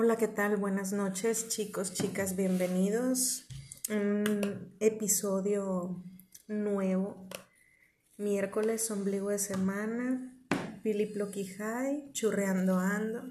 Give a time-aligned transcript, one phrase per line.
[0.00, 0.56] Hola, ¿qué tal?
[0.58, 3.46] Buenas noches, chicos, chicas, bienvenidos.
[3.90, 6.04] Un episodio
[6.46, 7.28] nuevo,
[8.16, 10.38] miércoles, ombligo de semana,
[10.84, 13.24] Pili Ploqui High, churreando ando.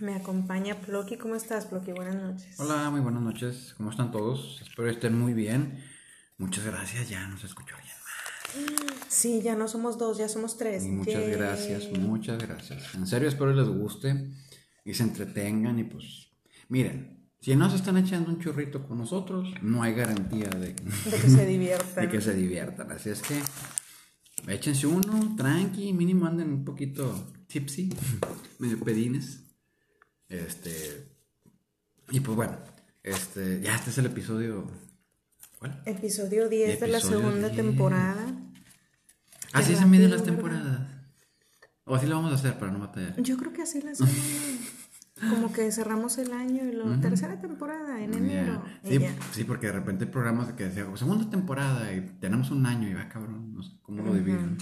[0.00, 1.16] Me acompaña Ploqui.
[1.16, 1.92] ¿Cómo estás, Ploqui?
[1.92, 2.58] Buenas noches.
[2.58, 3.74] Hola, muy buenas noches.
[3.76, 4.60] ¿Cómo están todos?
[4.62, 5.78] Espero estén muy bien.
[6.38, 8.98] Muchas gracias, ya nos escuchó alguien más.
[9.06, 10.84] Sí, ya no somos dos, ya somos tres.
[10.86, 11.30] Y muchas Yay.
[11.30, 12.96] gracias, muchas gracias.
[12.96, 14.28] En serio, espero les guste
[14.84, 16.30] y se entretengan y pues,
[16.68, 21.20] miren, si no se están echando un churrito con nosotros, no hay garantía de, De
[21.20, 22.04] que se diviertan.
[22.06, 22.92] de que se diviertan.
[22.92, 23.40] Así es que
[24.46, 27.92] échense uno, tranqui, mínimo anden un poquito tipsy,
[28.58, 29.44] medio pedines.
[30.28, 31.08] Este,
[32.10, 32.58] y pues bueno,
[33.02, 34.70] este, ya este es el episodio.
[35.58, 35.82] ¿Cuál?
[35.84, 37.56] Episodio 10 de la segunda 10.
[37.56, 38.36] temporada.
[39.52, 40.88] Así se miden las temporadas.
[41.84, 43.20] O así lo vamos a hacer para no batallar.
[43.20, 44.12] Yo creo que así la hacemos.
[45.30, 48.62] Como que cerramos el año y la tercera temporada en enero.
[49.32, 52.94] Sí, porque de repente hay programas que decían segunda temporada y tenemos un año y
[52.94, 54.58] va cabrón, no sé cómo lo dividen.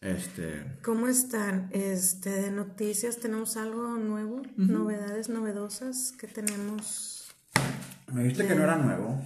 [0.00, 1.68] Este, ¿Cómo están?
[1.72, 4.42] Este, de noticias, ¿tenemos algo nuevo?
[4.56, 7.34] Novedades novedosas que tenemos.
[8.12, 9.20] me dijiste que no era nuevo,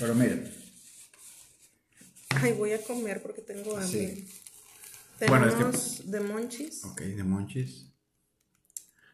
[0.00, 0.50] pero miren,
[2.40, 3.86] Ay, voy a comer porque tengo hambre.
[4.16, 4.28] Sí.
[5.18, 7.91] Tenemos Bueno, es de Monchis, ok, de Monchis,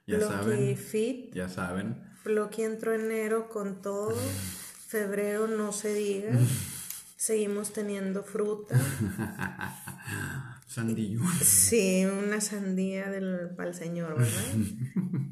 [0.09, 4.17] ya Lucky saben, Fit, ya saben, Bloque entró enero con todo.
[4.89, 6.31] Febrero no se diga.
[7.17, 8.79] Seguimos teniendo fruta.
[10.67, 11.21] Sandillo.
[11.43, 14.55] Sí, una sandía del para el señor, ¿verdad?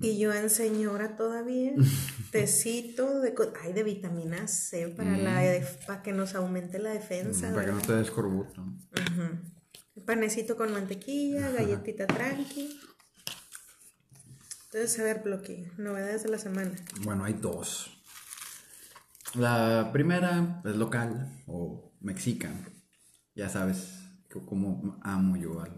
[0.01, 1.75] Y yo en señora todavía.
[2.33, 7.53] Tecito de ay, de vitamina C para la def- para que nos aumente la defensa.
[7.55, 8.65] para que no te des corbuto.
[10.05, 12.79] Panecito con mantequilla, galletita tranqui.
[14.73, 16.73] Entonces, a ver, bloque, novedades de la semana.
[17.03, 17.91] Bueno, hay dos.
[19.35, 22.69] La primera es local o mexicana.
[23.35, 24.01] Ya sabes
[24.47, 25.73] cómo amo yo al,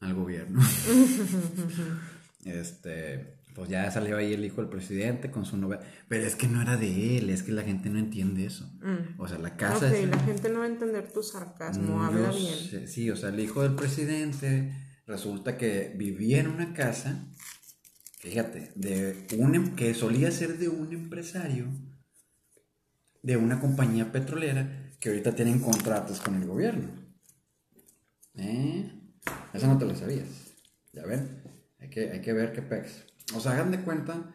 [0.00, 0.60] al gobierno.
[2.44, 5.82] este, pues ya salió ahí el hijo del presidente con su novela.
[6.08, 8.70] Pero es que no era de él, es que la gente no entiende eso.
[9.18, 12.02] O sea, la casa ok, es- la gente no va a entender tu sarcasmo, Mm,
[12.04, 12.58] habla bien.
[12.58, 14.72] sé- sí, o sea, el hijo del presidente
[15.06, 17.26] resulta que vivía en una casa,
[18.22, 21.66] fíjate, de un em- que solía ser de un empresario
[23.22, 26.88] de una compañía petrolera que ahorita tienen contratos con el gobierno.
[28.36, 28.90] ¿Eh?
[29.52, 30.28] Eso no te lo sabías.
[30.92, 31.42] Ya ven,
[31.80, 33.04] hay que, hay que ver qué pex.
[33.34, 34.32] O sea, hagan de cuenta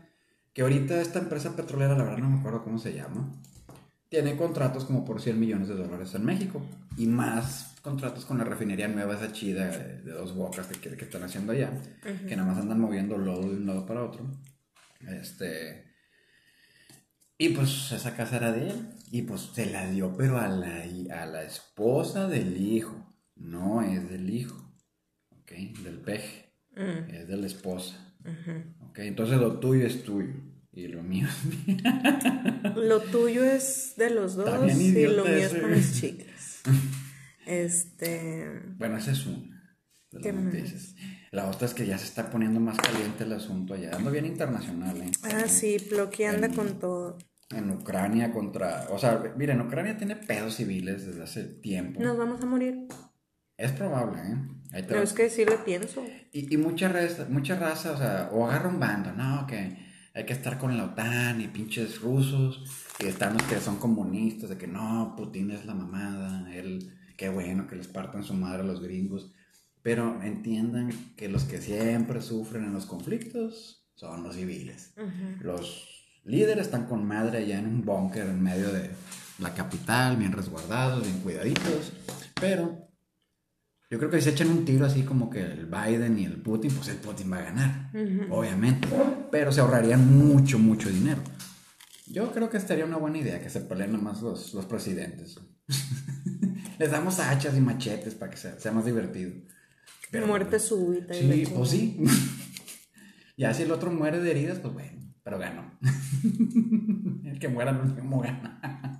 [0.54, 3.42] que ahorita esta empresa petrolera, la verdad no me acuerdo cómo se llama,
[4.10, 6.62] tiene contratos como por 100 millones de dólares en México
[6.98, 11.06] y más contratos con la refinería nueva, esa chida de, de dos bocas que, que
[11.06, 11.72] están haciendo allá,
[12.28, 14.26] que nada más andan moviendo lodo de un lado para otro.
[15.08, 15.86] Este.
[17.38, 20.84] Y pues esa casa era de él y pues se la dio, pero a la,
[21.12, 23.04] a la esposa del hijo.
[23.36, 24.58] No es del hijo,
[25.32, 25.52] ¿ok?
[25.84, 28.16] Del peje, Mm, es de la esposa.
[28.22, 28.86] ujú.
[28.90, 29.00] ¿Ok?
[29.00, 30.34] Entonces lo tuyo es tuyo
[30.78, 31.78] y lo mío es mío.
[32.76, 36.62] Lo tuyo es de los dos y lo mío es con mis chicas.
[37.46, 38.62] Este.
[38.78, 39.76] Bueno, esa es una
[40.12, 40.54] de ¿Qué más?
[41.32, 43.96] La otra es que ya se está poniendo más caliente el asunto allá.
[43.96, 45.12] Ando bien internacional, ¿eh?
[45.24, 47.18] Ah, sí, Ploqui anda En- con todo.
[47.50, 48.88] En Ucrania contra...
[48.90, 52.02] O sea, miren, Ucrania tiene pedos civiles desde hace tiempo.
[52.02, 52.88] Nos vamos a morir.
[53.56, 54.36] Es probable, ¿eh?
[54.74, 56.04] Ahí te Pero es que sí le pienso.
[56.34, 59.48] Y, y mucha, raza, mucha raza, o sea, o agarra un bando, ¿no?
[59.48, 59.87] Que
[60.18, 62.64] hay que estar con la OTAN y pinches rusos.
[63.00, 67.30] Y están los que son comunistas, de que no, Putin es la mamada, él, qué
[67.30, 69.32] bueno que les partan su madre a los gringos.
[69.84, 74.96] Pero entiendan que los que siempre sufren en los conflictos son los civiles.
[75.40, 75.88] Los
[76.26, 78.90] líderes están con madre allá en un búnker en medio de
[79.38, 81.94] la capital, bien resguardados, bien cuidaditos.
[82.42, 82.87] Pero
[83.90, 86.42] yo creo que si se echan un tiro así como que el Biden y el
[86.42, 87.92] Putin, pues el Putin va a ganar,
[88.30, 88.88] obviamente.
[89.32, 91.22] Pero se ahorrarían mucho, mucho dinero.
[92.08, 95.40] Yo creo que estaría una buena idea que se peleen nomás los, los presidentes.
[96.80, 99.32] Les damos hachas y machetes para que sea, sea más divertido.
[100.12, 101.14] Pero- Muerte súbita.
[101.14, 101.98] Sí, pues sí.
[103.38, 105.78] ya si el otro muere de heridas, pues bueno, pero ganó.
[107.26, 108.97] el que muera el último gana.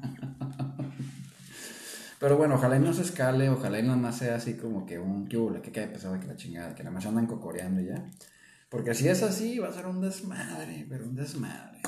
[2.20, 4.98] Pero bueno, ojalá y no se escale, ojalá y nada más sea así como que
[4.98, 8.10] un que que cae pesado que la chingada, que nada más andan cocoreando y ya.
[8.70, 11.80] Porque si es así, va a ser un desmadre, pero un desmadre.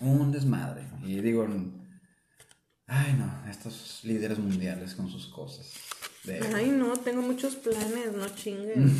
[0.00, 0.86] Un desmadre.
[1.02, 1.46] Y digo,
[2.86, 5.72] ay no, estos líderes mundiales con sus cosas.
[6.24, 8.34] De, Ay, no, tengo muchos planes, no Mm.
[8.34, 8.92] chinguen.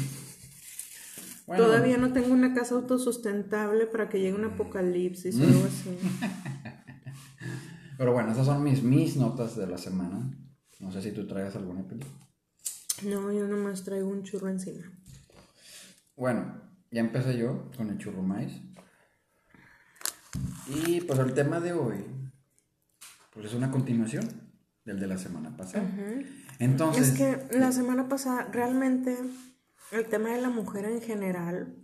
[1.46, 5.98] Bueno, Todavía no tengo una casa autosustentable para que llegue un apocalipsis o algo así.
[7.98, 10.30] Pero bueno, esas son mis, mis notas de la semana.
[10.78, 12.14] No sé si tú traigas alguna película.
[13.02, 14.86] No, yo nomás traigo un churro encima.
[16.16, 16.62] Bueno,
[16.92, 18.52] ya empecé yo con el churro maíz.
[20.68, 22.04] Y pues el tema de hoy,
[23.34, 24.28] pues es una continuación
[24.84, 25.84] del de la semana pasada.
[26.60, 29.18] Entonces, Es que la semana pasada realmente
[29.90, 31.74] el tema de la mujer en general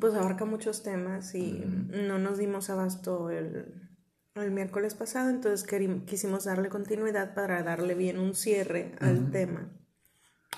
[0.00, 1.62] pues abarca muchos temas y
[2.06, 3.87] no nos dimos abasto el,
[4.42, 5.66] el miércoles pasado, entonces
[6.06, 9.70] quisimos darle continuidad para darle bien un cierre al tema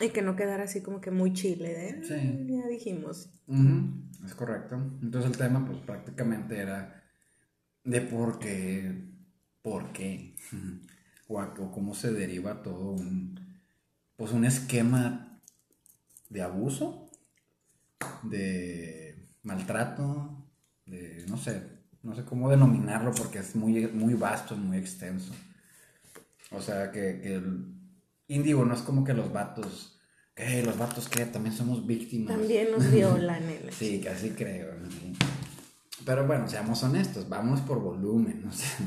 [0.00, 2.14] y que no quedara así como que muy chile de Sí.
[2.14, 3.28] "Ah, ya dijimos.
[3.46, 4.76] Ujú, es correcto.
[5.02, 7.02] Entonces el tema pues prácticamente era
[7.84, 9.04] de por qué,
[9.62, 10.36] por qué,
[11.28, 13.38] o, a- o cómo se deriva todo un,
[14.16, 15.40] pues un esquema
[16.28, 17.10] de abuso,
[18.22, 20.46] de maltrato,
[20.86, 25.32] de, no sé, no sé cómo denominarlo porque es muy, muy vasto, muy extenso.
[26.50, 27.67] O sea, que, que el
[28.29, 29.99] índigo no es como que los vatos,
[30.35, 32.37] que los vatos que también somos víctimas.
[32.37, 34.75] También nos violan el Sí, casi creo.
[36.05, 38.47] Pero bueno, seamos honestos, vamos por volumen.
[38.49, 38.79] O sea,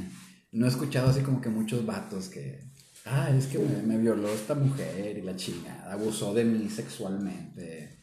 [0.51, 2.71] no he escuchado así como que muchos vatos que.
[3.06, 8.00] Ah, es que me, me violó esta mujer y la chingada, abusó de mí sexualmente.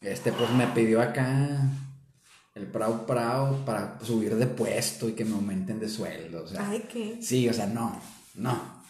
[0.00, 1.68] Este, pues me pidió acá
[2.54, 6.44] el prau prau para subir de puesto y que me aumenten de sueldo.
[6.44, 7.18] O sea, Ay, ¿qué?
[7.22, 8.00] Sí, o sea, no,
[8.34, 8.82] no,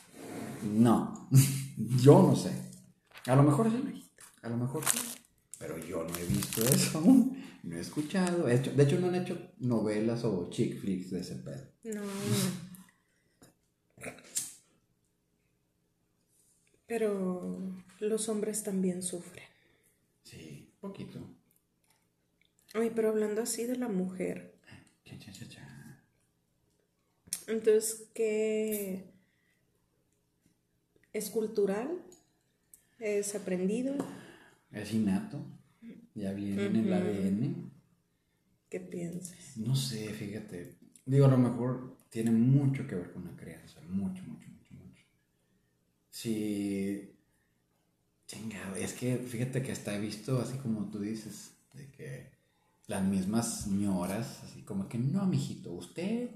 [0.62, 1.28] no.
[2.02, 2.50] yo no sé.
[3.26, 4.04] A lo mejor sí,
[4.42, 4.98] a lo mejor sí.
[5.58, 7.40] Pero yo no he visto eso aún.
[7.62, 8.48] No he escuchado.
[8.48, 11.64] He hecho- de hecho, no han hecho novelas o chick flicks de ese pedo.
[11.84, 12.02] No.
[16.86, 17.58] Pero
[18.00, 19.44] los hombres también sufren.
[20.24, 21.20] Sí, poquito.
[22.74, 24.54] Ay, pero hablando así de la mujer,
[25.04, 26.02] Cha, cha, cha, cha.
[27.46, 29.04] entonces, ¿qué
[31.12, 32.02] es cultural?
[32.98, 33.94] ¿Es aprendido?
[34.70, 35.44] Es innato.
[36.14, 37.70] Ya viene en el ADN.
[38.70, 39.56] ¿Qué piensas?
[39.56, 40.76] No sé, fíjate.
[41.04, 43.80] Digo, a lo mejor tiene mucho que ver con la crianza.
[43.82, 45.04] Mucho, mucho, mucho, mucho.
[46.10, 47.10] Sí.
[48.26, 48.76] Chingado.
[48.76, 52.30] Es que fíjate que hasta he visto, así como tú dices, de que
[52.86, 56.30] las mismas señoras, así como que no, mijito, usted,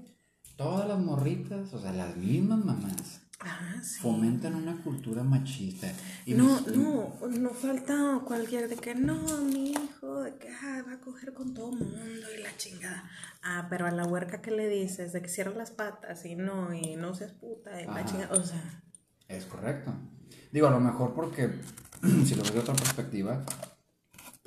[0.55, 3.99] todas las morritas, o sea, las mismas mamás, Ah, sí.
[4.01, 5.87] fomentan una cultura machista.
[6.25, 10.83] Y No, mis- no, no falta cualquier de que no, mi hijo, de que ah,
[10.87, 13.07] va a coger con todo mundo y la chingada.
[13.43, 16.73] Ah, pero a la huerca que le dices de que cierra las patas y no,
[16.73, 18.33] y no seas puta y la chingada.
[18.35, 18.81] O sea,
[19.27, 19.93] Es correcto.
[20.51, 21.51] Digo, a lo mejor porque,
[22.25, 23.43] si lo ves de otra perspectiva,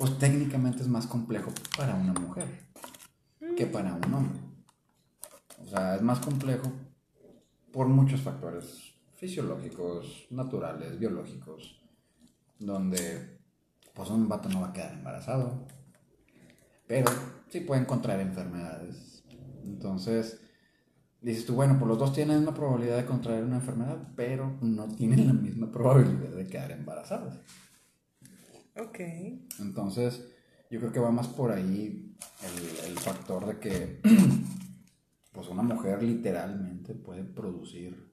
[0.01, 2.47] pues técnicamente es más complejo para una mujer
[3.55, 4.39] que para un hombre.
[5.63, 6.71] O sea, es más complejo
[7.71, 11.83] por muchos factores fisiológicos, naturales, biológicos,
[12.57, 13.41] donde
[13.93, 15.67] pues un vato no va a quedar embarazado,
[16.87, 17.11] pero
[17.49, 19.23] sí pueden contraer enfermedades.
[19.63, 20.41] Entonces,
[21.21, 24.87] dices tú, bueno, pues los dos tienen una probabilidad de contraer una enfermedad, pero no
[24.87, 27.39] tienen la misma probabilidad de quedar embarazados.
[28.77, 28.99] Ok.
[29.59, 30.23] Entonces,
[30.69, 34.01] yo creo que va más por ahí el, el factor de que
[35.31, 38.11] pues una mujer literalmente puede producir.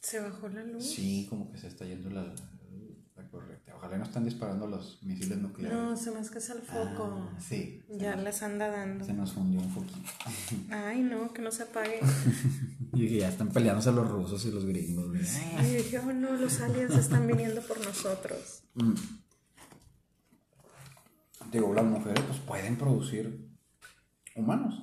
[0.00, 0.84] Se bajó la luz.
[0.84, 2.34] Sí, como que se está yendo la,
[3.16, 3.74] la correcta.
[3.76, 5.76] Ojalá no están disparando los misiles nucleares.
[5.78, 7.30] No, se me es que es el foco.
[7.32, 7.82] Ah, sí.
[7.88, 9.04] ya les anda dando.
[9.04, 9.98] Se nos fundió un poquito.
[10.70, 12.00] Ay, no, que no se apague.
[12.92, 15.10] Y dije, ya están peleándose los rusos y los gringos.
[15.56, 18.62] Ay, yo dije, oh no, los aliens están viniendo por nosotros.
[18.74, 18.92] Mm.
[21.54, 23.48] Digo, las mujeres pues pueden producir
[24.34, 24.74] humanos.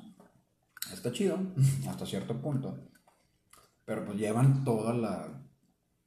[0.93, 1.37] Está chido,
[1.89, 2.87] hasta cierto punto.
[3.83, 5.43] Pero pues llevan toda la,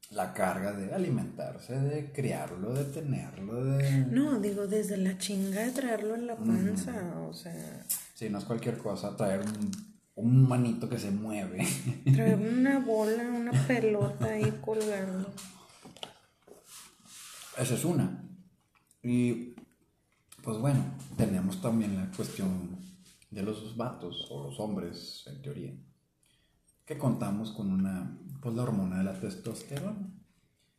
[0.09, 4.07] la carga de alimentarse, de criarlo, de tenerlo, de...
[4.07, 8.45] No, digo, desde la chinga de traerlo en la panza, o sea, Sí, no es
[8.45, 9.71] cualquier cosa traer un,
[10.15, 11.67] un manito que se mueve.
[12.11, 15.31] traer una bola, una pelota ahí colgando.
[17.55, 18.23] Esa es una.
[19.03, 19.54] Y
[20.45, 20.85] pues bueno,
[21.17, 22.77] tenemos también la cuestión
[23.31, 25.73] de los vatos o los hombres, en teoría,
[26.85, 30.07] que contamos con una, pues la hormona de la testosterona.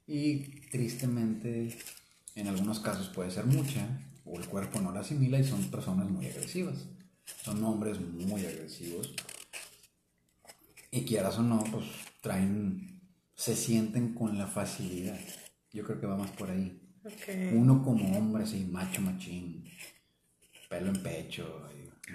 [0.07, 1.77] Y tristemente,
[2.37, 3.89] en algunos casos puede ser mucha,
[4.25, 6.87] o el cuerpo no la asimila y son personas muy agresivas.
[7.43, 9.15] Son hombres muy agresivos.
[10.93, 11.87] Y quieras o no, pues
[12.21, 13.01] traen,
[13.35, 15.19] se sienten con la facilidad.
[15.73, 16.86] Yo creo que va más por ahí.
[17.53, 19.65] Uno como hombre así, macho machín,
[20.69, 21.63] pelo en pecho.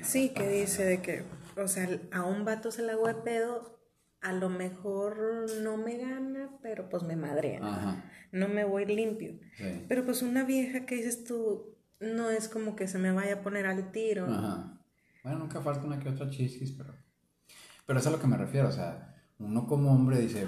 [0.03, 1.23] Sí, que dice de que,
[1.57, 3.79] o sea, a un vato se le hago de pedo,
[4.21, 8.03] a lo mejor no me gana, pero pues me madrea.
[8.31, 9.39] No me voy limpio.
[9.57, 9.85] sí.
[9.87, 13.41] Pero pues una vieja que dices tú, no es como que se me vaya a
[13.41, 14.25] poner al tiro.
[14.25, 14.77] Ajá.
[15.23, 16.95] Bueno, nunca falta una que otra chiskis, pero.
[17.85, 20.47] Pero es a lo que me refiero, o sea, uno como hombre dice,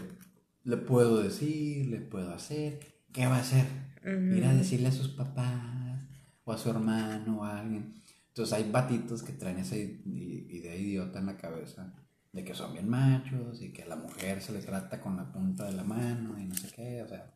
[0.64, 2.80] le puedo decir, le puedo hacer,
[3.12, 3.66] ¿qué va a hacer?
[4.06, 6.02] Ir a decirle a sus papás,
[6.44, 8.02] o a su hermano, o a alguien.
[8.30, 11.94] Entonces hay batitos que traen esa idea idiota en la cabeza
[12.32, 15.32] de que son bien machos y que a la mujer se le trata con la
[15.32, 17.32] punta de la mano y no sé qué, o sea.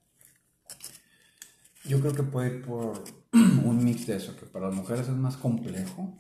[1.86, 5.16] Yo creo que puede ir por un mix de eso, que para las mujeres es
[5.16, 6.18] más complejo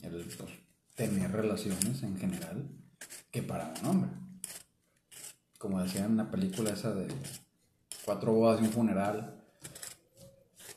[0.00, 0.50] el pues,
[0.96, 2.68] tener relaciones en general
[3.30, 4.10] que para un hombre.
[5.58, 7.08] Como decían en la película esa de
[8.04, 9.44] cuatro bodas y un funeral,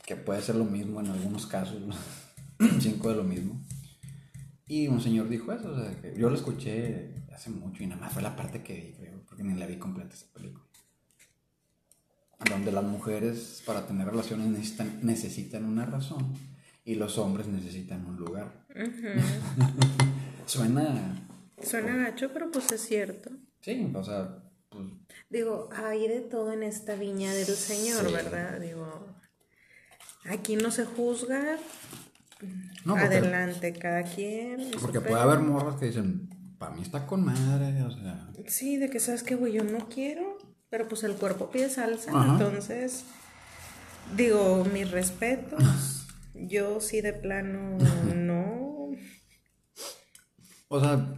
[0.10, 1.78] que puede ser lo mismo en algunos casos,
[2.80, 3.62] cinco de lo mismo.
[4.68, 8.01] Y un señor dijo eso, o sea, que yo lo escuché hace mucho y nada
[8.01, 10.66] más fue la parte que vi, creo, porque ni la vi completa esa película.
[12.50, 16.34] Donde las mujeres para tener relaciones necesitan, necesitan una razón
[16.84, 18.66] y los hombres necesitan un lugar.
[20.48, 21.24] Suena,
[21.62, 23.30] Suena gacho, pero pues es cierto.
[23.62, 24.88] sí, o sea, pues,
[25.30, 28.13] Digo, hay de todo en esta viña del Señor, Sí.
[28.13, 28.60] ¿verdad?
[28.60, 29.06] Digo,
[30.26, 31.58] aquí no se juzga.
[32.86, 34.72] no, porque, Adelante, cada quien.
[34.82, 38.90] porque puede haber morras que dicen, para mí está con madre, o sea, Sí, de
[38.90, 40.38] que sabes que, güey, yo no quiero,
[40.70, 42.12] pero pues el cuerpo pide salsa.
[42.12, 42.34] Ajá.
[42.34, 43.04] Entonces,
[44.16, 45.64] digo, mis respetos.
[46.42, 47.78] Yo sí de plano
[48.16, 48.92] no.
[50.70, 51.14] O sea,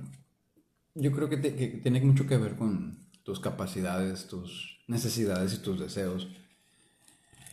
[0.96, 5.60] yo creo que, te- que tiene mucho que ver con tus capacidades, tus necesidades y
[5.62, 6.28] tus deseos.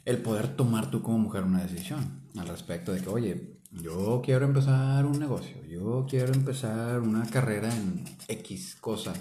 [0.09, 4.47] El poder tomar tú como mujer una decisión al respecto de que, oye, yo quiero
[4.47, 9.13] empezar un negocio, yo quiero empezar una carrera en X cosa,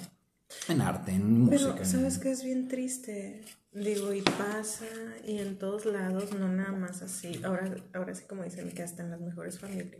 [0.69, 1.71] en arte, en música.
[1.73, 3.43] Pero, en- ¿sabes qué es bien triste?
[3.73, 4.85] Digo, y pasa,
[5.25, 7.41] y en todos lados, no nada más así.
[7.43, 9.97] Ahora, ahora sí, como dicen, que hasta en las mejores familias.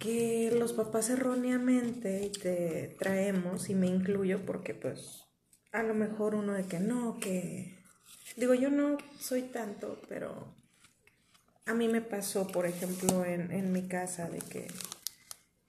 [0.00, 5.27] Que los papás erróneamente te traemos, y me incluyo porque pues
[5.72, 7.78] a lo mejor uno de que no, que
[8.36, 10.54] digo yo no soy tanto, pero
[11.66, 14.68] a mí me pasó, por ejemplo, en, en mi casa de que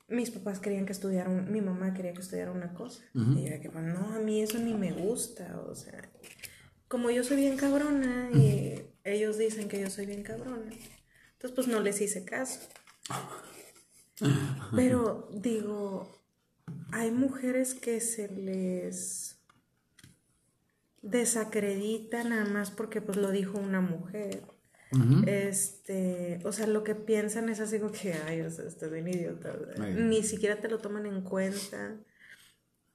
[0.08, 3.03] mis papás querían que estudiara, un- mi mamá quería que estudiara una cosa.
[3.36, 6.10] Y yo de que, pues, no, a mí eso ni me gusta, o sea,
[6.88, 10.72] como yo soy bien cabrona y ellos dicen que yo soy bien cabrona,
[11.34, 12.62] entonces pues no les hice caso.
[14.75, 16.10] Pero digo,
[16.91, 19.38] hay mujeres que se les
[21.01, 24.44] desacredita nada más porque pues lo dijo una mujer.
[25.27, 29.08] Este, o sea, lo que piensan es así como que, ay, o sea, estás bien
[29.08, 29.56] idiota.
[29.79, 29.94] Ay.
[29.94, 31.96] Ni siquiera te lo toman en cuenta.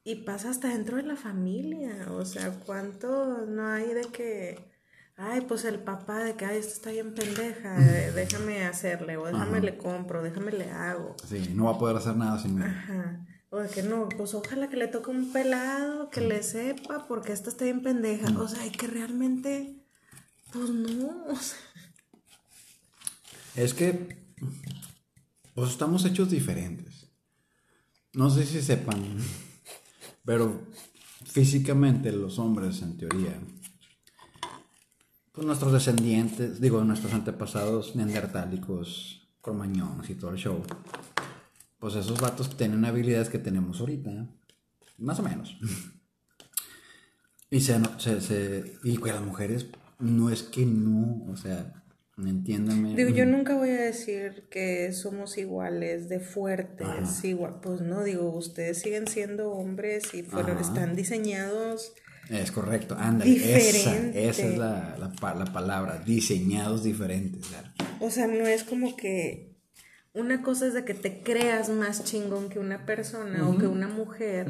[0.03, 2.11] Y pasa hasta dentro de la familia.
[2.11, 4.59] O sea, ¿cuánto no hay de que,
[5.15, 7.79] ay, pues el papá de que, ay, esto está bien pendeja,
[8.13, 11.15] déjame hacerle, o déjame le compro, déjame le hago.
[11.25, 12.63] Sí, no va a poder hacer nada sin mí.
[12.63, 13.25] Ajá.
[13.61, 17.49] De que no, pues ojalá que le toque un pelado, que le sepa, porque esta
[17.49, 18.27] está bien pendeja.
[18.39, 19.75] O sea, y que realmente,
[20.51, 21.25] pues no.
[21.29, 21.57] o sea,
[23.55, 24.25] Es que
[25.55, 27.09] pues estamos hechos diferentes.
[28.13, 29.01] No sé si sepan,
[30.25, 30.67] pero
[31.25, 33.39] físicamente los hombres en teoría,
[35.31, 40.61] pues nuestros descendientes, digo, nuestros antepasados neandertálicos, cromañones y todo el show,
[41.79, 44.27] pues esos vatos tienen habilidades que tenemos ahorita,
[44.97, 45.57] más o menos.
[47.49, 49.67] Y se, se, se- y que las mujeres
[49.99, 51.83] no es que no, o sea,
[52.17, 52.95] entiéndame.
[52.95, 58.35] Digo, yo nunca voy a decir que somos iguales de fuertes, igual, pues no, digo,
[58.35, 61.93] ustedes siguen siendo hombres y fueron, están diseñados,
[62.29, 67.45] Es correcto, ándale, esa, esa es la, la, la palabra, diseñados diferentes.
[67.99, 69.54] o sea, no es como que
[70.15, 73.87] una cosa es de que te creas más chingón que una persona o que una
[73.87, 74.47] mujer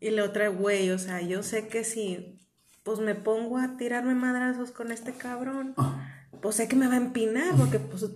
[0.00, 2.40] y la otra, güey, o sea, yo sé que si
[2.82, 5.74] pues me pongo a tirarme madrazos con este cabrón,
[6.40, 8.06] pues sé que me va a empinar porque pues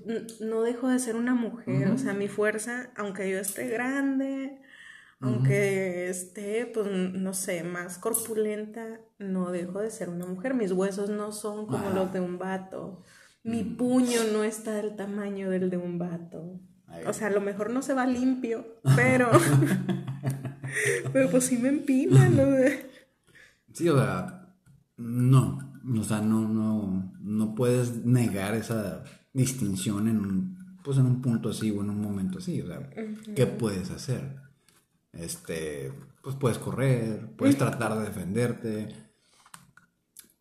[0.41, 4.61] no dejo de ser una mujer, o sea, mi fuerza, aunque yo esté grande,
[5.21, 11.11] aunque esté, pues no sé, más corpulenta, no dejo de ser una mujer, mis huesos
[11.11, 13.03] no son como los de un vato,
[13.43, 16.61] mi puño no está del tamaño del de un vato.
[17.07, 18.67] O sea, a lo mejor no se va limpio,
[18.97, 19.31] pero...
[21.13, 22.47] pero pues sí me empina, ¿no?
[23.73, 24.55] Sí, o sea,
[24.97, 25.71] no.
[25.99, 31.51] O sea, no, no, no puedes negar esa distinción en un, pues en un punto
[31.51, 32.61] así o en un momento así.
[32.61, 32.91] O sea,
[33.35, 34.37] ¿qué puedes hacer?
[35.13, 35.93] Este,
[36.23, 38.89] pues puedes correr, puedes tratar de defenderte,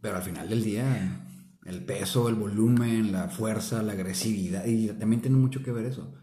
[0.01, 1.25] pero al final del día,
[1.65, 6.13] el peso, el volumen, la fuerza, la agresividad, y también tiene mucho que ver eso.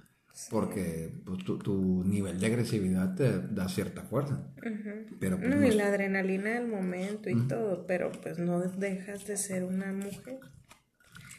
[0.50, 4.46] Porque pues, tu, nivel de agresividad te da cierta fuerza.
[5.18, 9.36] pero, pues, no, y la adrenalina del momento y todo, pero pues no dejas de
[9.38, 10.40] ser una mujer.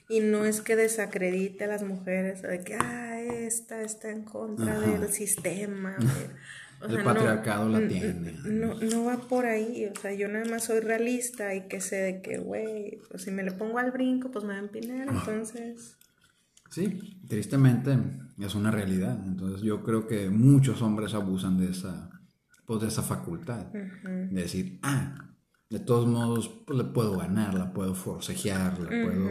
[0.10, 4.80] Y no es que desacredite a las mujeres, de que, ah, esta está en contra
[4.80, 5.96] del sistema.
[6.90, 8.34] el patriarcado la tiene.
[8.46, 11.98] No, no va por ahí, o sea, yo nada más soy realista y que sé
[11.98, 15.08] de que, güey, pues si me le pongo al brinco, pues me va a empinar,
[15.08, 15.98] entonces...
[16.70, 17.98] Sí, tristemente
[18.46, 19.20] es una realidad.
[19.26, 22.10] Entonces yo creo que muchos hombres abusan de esa,
[22.66, 23.68] pues, de esa facultad.
[23.68, 25.34] De decir, ah,
[25.70, 29.30] de todos modos pues, le puedo ganar, la puedo forcejear, la puedo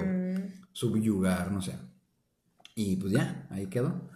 [0.73, 1.75] subyugar, no sé.
[2.75, 4.11] Y pues ya, ahí quedó.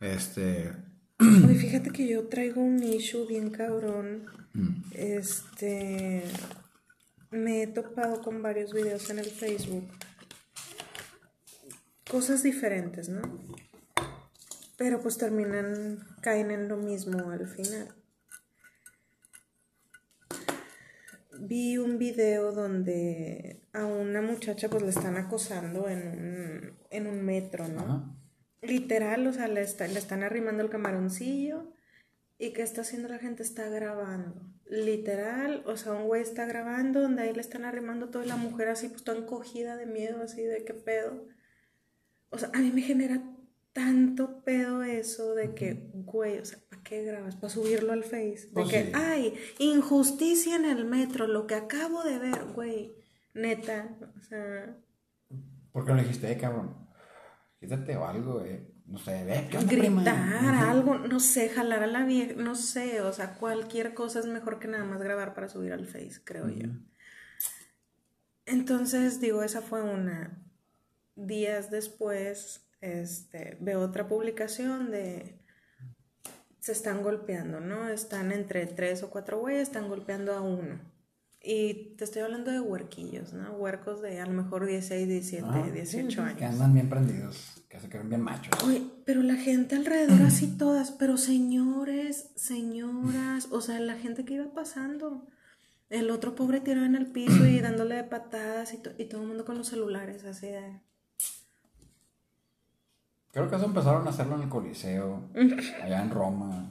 [0.00, 0.72] Este...
[1.20, 4.24] Oye, fíjate que yo traigo un issue bien cabrón.
[4.52, 4.82] Mm.
[4.92, 6.24] Este...
[7.30, 9.88] Me he topado con varios videos en el Facebook
[12.14, 13.22] cosas diferentes, ¿no?
[14.84, 17.94] Pero pues terminan, caen en lo mismo al final.
[21.40, 27.24] Vi un video donde a una muchacha pues le están acosando en un, en un
[27.24, 28.14] metro, ¿no?
[28.60, 31.72] Literal, o sea, le, le están arrimando el camaroncillo
[32.36, 33.42] y ¿qué está haciendo la gente?
[33.42, 34.52] Está grabando.
[34.66, 38.68] Literal, o sea, un güey está grabando donde ahí le están arrimando toda la mujer
[38.68, 41.26] así, pues toda encogida de miedo, así de qué pedo.
[42.28, 43.22] O sea, a mí me genera
[43.74, 47.34] tanto pedo eso de que, güey, o sea, ¿para qué grabas?
[47.34, 48.46] ¿Para subirlo al Face?
[48.46, 52.94] De pues que, ay, injusticia en el metro, lo que acabo de ver, güey,
[53.34, 54.78] neta, o sea...
[55.72, 56.86] ¿Por qué no le dijiste, eh, cabrón?
[57.58, 58.70] Quítate o algo, eh.
[58.86, 63.12] No sé, ve, ¿qué Gritar, algo, no sé, jalar a la vieja, no sé, o
[63.12, 66.68] sea, cualquier cosa es mejor que nada más grabar para subir al Face, creo yo.
[68.46, 70.38] Entonces, digo, esa fue una
[71.16, 75.40] días después este, veo otra publicación de
[76.60, 77.88] se están golpeando, ¿no?
[77.88, 80.80] Están entre tres o cuatro güeyes, están golpeando a uno.
[81.42, 83.52] Y te estoy hablando de huerquillos, ¿no?
[83.52, 86.38] Huercos de a lo mejor 16, 17, 18 años.
[86.38, 88.62] Que andan bien prendidos, que se creen bien machos.
[88.64, 94.34] Oye, pero la gente alrededor así todas, pero señores, señoras, o sea, la gente que
[94.34, 95.26] iba pasando.
[95.90, 99.28] El otro pobre tirado en el piso y dándole de patadas y, y todo el
[99.28, 100.80] mundo con los celulares así de...
[103.34, 105.28] Creo que eso empezaron a hacerlo en el Coliseo,
[105.82, 106.70] allá en Roma.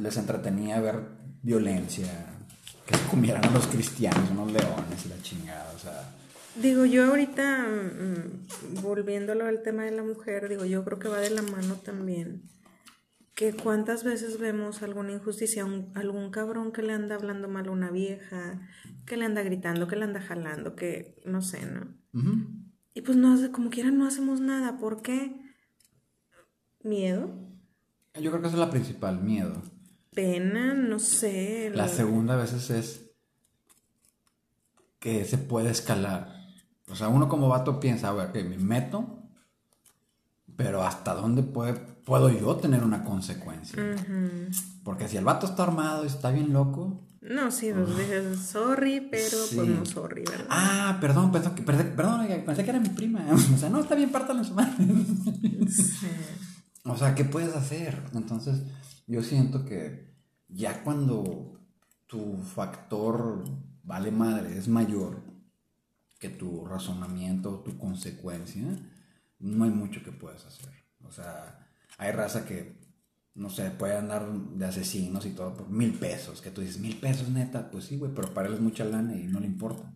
[0.00, 1.00] les entretenía ver
[1.42, 2.08] violencia,
[2.86, 6.14] que se comieran a los cristianos, unos leones y la chingada, o sea.
[6.54, 11.18] Digo, yo ahorita, mm, volviéndolo al tema de la mujer, digo, yo creo que va
[11.18, 12.44] de la mano también.
[13.34, 17.90] Que cuántas veces vemos alguna injusticia, algún cabrón que le anda hablando mal a una
[17.90, 18.60] vieja,
[19.04, 21.88] que le anda gritando, que le anda jalando, que no sé, ¿no?
[22.94, 24.78] Y pues no, como quiera no hacemos nada.
[24.78, 25.40] ¿Por qué?
[26.82, 27.30] ¿Miedo?
[28.14, 29.62] Yo creo que esa es la principal, miedo.
[30.14, 31.70] Pena, no sé.
[31.74, 33.10] La segunda a veces es
[34.98, 36.36] que se puede escalar.
[36.90, 39.22] O sea, uno como vato piensa, a ver, que me meto,
[40.56, 43.96] pero ¿hasta dónde puede, puedo yo tener una consecuencia?
[44.84, 49.08] Porque si el vato está armado y está bien loco, no, sí, pues dije sorry,
[49.08, 50.46] pero pues no sorry, ¿verdad?
[50.50, 51.54] Ah, perdón, perdón,
[51.94, 53.24] perdón, pensé que era mi prima.
[53.54, 54.72] O sea, no, está bien, pártalo su madre.
[55.68, 56.08] Sí.
[56.84, 58.02] O sea, ¿qué puedes hacer?
[58.14, 58.62] Entonces,
[59.06, 60.12] yo siento que
[60.48, 61.60] ya cuando
[62.08, 63.44] tu factor
[63.84, 65.22] vale madre es mayor
[66.18, 68.64] que tu razonamiento, tu consecuencia,
[69.38, 70.70] no hay mucho que puedas hacer.
[71.04, 71.68] O sea,
[72.02, 72.82] hay raza que
[73.34, 76.42] no sé, puede andar de asesinos y todo por mil pesos.
[76.42, 79.16] Que tú dices, mil pesos neta, pues sí, güey, pero para él es mucha lana
[79.16, 79.92] y no le importa.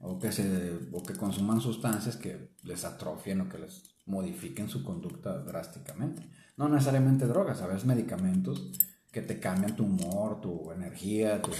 [0.00, 4.82] o, que se, o que consuman sustancias que les atrofien o que les modifiquen su
[4.82, 6.22] conducta drásticamente.
[6.56, 8.72] No necesariamente drogas, a veces medicamentos
[9.10, 11.50] que te cambian tu humor, tu energía, tu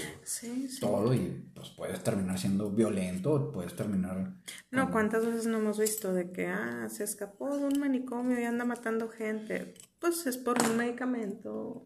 [0.79, 4.33] todo y pues puedes terminar siendo violento, puedes terminar...
[4.69, 8.43] No, ¿cuántas veces no hemos visto de que, ah, se escapó de un manicomio y
[8.43, 9.73] anda matando gente?
[9.99, 11.83] Pues es por un medicamento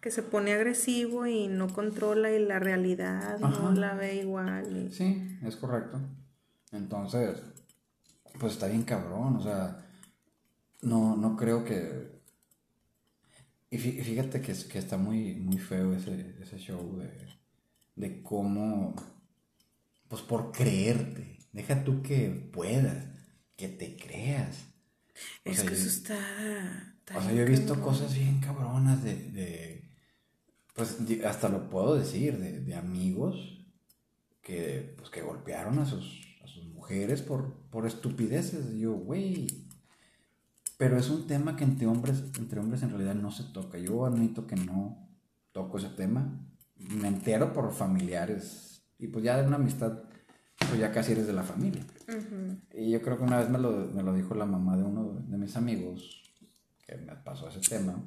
[0.00, 4.88] que se pone agresivo y no controla y la realidad no la ve igual.
[4.90, 6.00] Sí, es correcto.
[6.72, 7.42] Entonces,
[8.38, 9.86] pues está bien cabrón, o sea,
[10.82, 12.19] no, no creo que
[13.70, 17.10] y fíjate que, que está muy, muy feo ese, ese show de,
[17.96, 18.94] de cómo
[20.10, 21.38] pues por creerte.
[21.52, 23.06] Deja tú que puedas,
[23.56, 24.66] que te creas.
[25.44, 26.96] es que eso está...
[27.14, 29.90] O sea, yo he visto cosas bien cabronas de, de
[30.74, 33.66] pues hasta lo puedo decir, de, de amigos
[34.42, 38.74] que, pues, que golpearon a sus, a sus mujeres por, por estupideces.
[38.78, 39.46] yo, güey.
[40.80, 43.76] Pero es un tema que entre hombres, entre hombres en realidad no se toca.
[43.76, 45.10] Yo admito que no
[45.52, 46.40] toco ese tema.
[46.74, 48.82] Me entero por familiares.
[48.98, 50.04] Y pues ya de una amistad,
[50.56, 51.84] pues ya casi eres de la familia.
[52.72, 55.22] Y yo creo que una vez me lo, me lo dijo la mamá de uno
[55.28, 56.22] de mis amigos
[56.86, 58.02] que me pasó ese tema,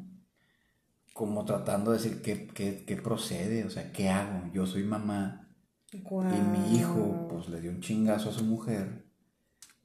[1.14, 4.52] como tratando de decir qué, qué, qué procede, o sea, qué hago.
[4.52, 5.48] Yo soy mamá
[5.92, 6.00] y
[6.42, 9.06] mi hijo pues le dio un chingazo a su mujer,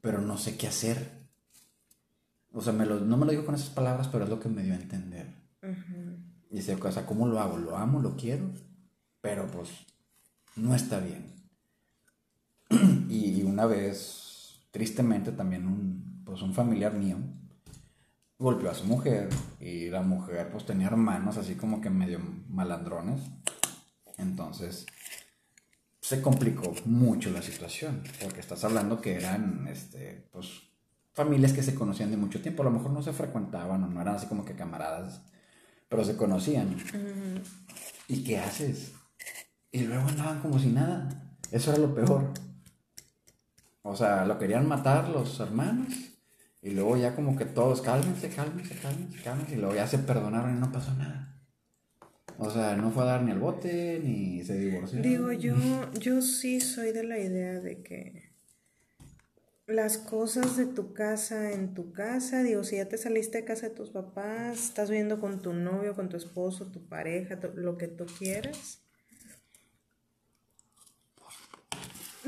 [0.01, 1.18] pero no sé qué hacer.
[2.53, 4.49] O sea, me lo, no me lo dijo con esas palabras, pero es lo que
[4.49, 5.27] me dio a entender.
[6.51, 7.59] Y dice, o sea, ¿cómo lo hago?
[7.59, 8.51] Lo amo, lo quiero,
[9.21, 9.69] pero pues
[10.57, 11.35] no está bien.
[13.09, 17.19] y, una vez, tristemente, también un, pues un familiar mío
[18.39, 23.21] golpeó a su mujer y la mujer pues tenía hermanos así como que medio malandrones.
[24.17, 24.87] Entonces
[26.09, 30.63] se complicó mucho la situación, porque estás hablando que eran este, pues,
[31.19, 34.01] familias que se conocían de mucho tiempo, a lo mejor no se frecuentaban o no
[34.01, 35.21] eran así como que camaradas,
[35.89, 36.77] pero se conocían.
[38.07, 38.93] ¿Y qué haces?
[39.73, 41.09] Y luego andaban como si nada.
[41.51, 42.33] Eso era lo peor.
[43.83, 45.93] O sea, lo querían matar los hermanos
[46.63, 49.55] y luego ya como que todos, cálmense, cálmense, cálmense, cálmense.
[49.55, 51.37] Y luego ya se perdonaron y no pasó nada.
[52.39, 55.03] O sea, no fue a dar ni el bote, ni se divorció.
[55.03, 55.57] Digo, yo,
[55.95, 58.28] yo sí soy de la idea de que
[59.69, 63.69] las cosas de tu casa en tu casa, digo, si ya te saliste de casa
[63.69, 67.87] de tus papás, estás viviendo con tu novio, con tu esposo, tu pareja, lo que
[67.87, 68.81] tú quieras,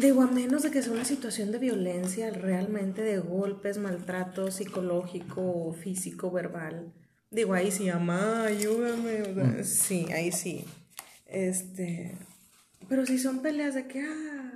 [0.01, 5.75] Digo, a menos de que sea una situación de violencia, realmente de golpes, maltrato psicológico,
[5.75, 6.95] físico, verbal.
[7.31, 9.25] Digo, ahí sí, mamá, ayúdame.
[9.29, 9.65] Mm.
[9.65, 10.65] Sí, ahí sí.
[11.27, 12.17] Este.
[12.89, 14.50] Pero si son peleas de que, ah,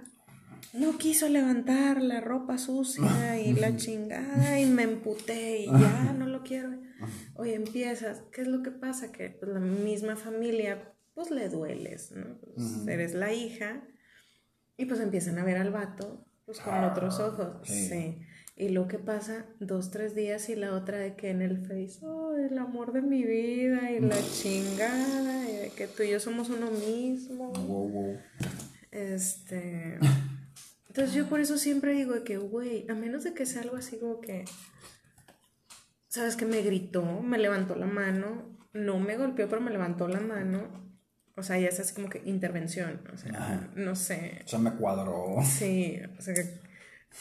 [0.74, 6.26] no quiso levantar la ropa sucia y la chingada y me emputé y ya no
[6.26, 6.70] lo quiero.
[7.34, 9.12] Oye, empiezas, ¿qué es lo que pasa?
[9.12, 12.38] Que pues, la misma familia, pues le dueles, ¿no?
[12.40, 13.86] Pues, eres la hija
[14.76, 17.58] y pues empiezan a ver al vato, pues con ah, otros ojos.
[17.62, 18.18] Sí.
[18.56, 21.98] Y lo que pasa, dos, tres días y la otra de que en el Face,
[22.02, 26.20] oh, el amor de mi vida y la chingada, y de que tú y yo
[26.20, 27.52] somos uno mismo.
[27.52, 28.18] Wow, wow.
[28.90, 29.98] Este.
[30.94, 33.98] Entonces yo por eso siempre digo que, güey, a menos de que sea algo así
[33.98, 34.44] como que,
[36.06, 36.36] ¿sabes?
[36.36, 40.84] Que me gritó, me levantó la mano, no me golpeó, pero me levantó la mano
[41.36, 43.00] o sea, ya es así como que intervención.
[43.12, 44.42] O sea, no sé.
[44.44, 45.36] O sea, me cuadró.
[45.44, 46.60] Sí, o sea, que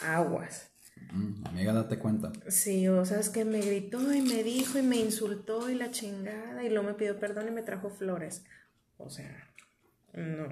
[0.06, 0.70] aguas.
[1.12, 2.32] Mm, amiga, date cuenta.
[2.48, 5.90] Sí, o sea, es que me gritó y me dijo y me insultó y la
[5.90, 8.46] chingada y luego me pidió perdón y me trajo flores.
[8.98, 9.52] O sea,
[10.14, 10.48] no.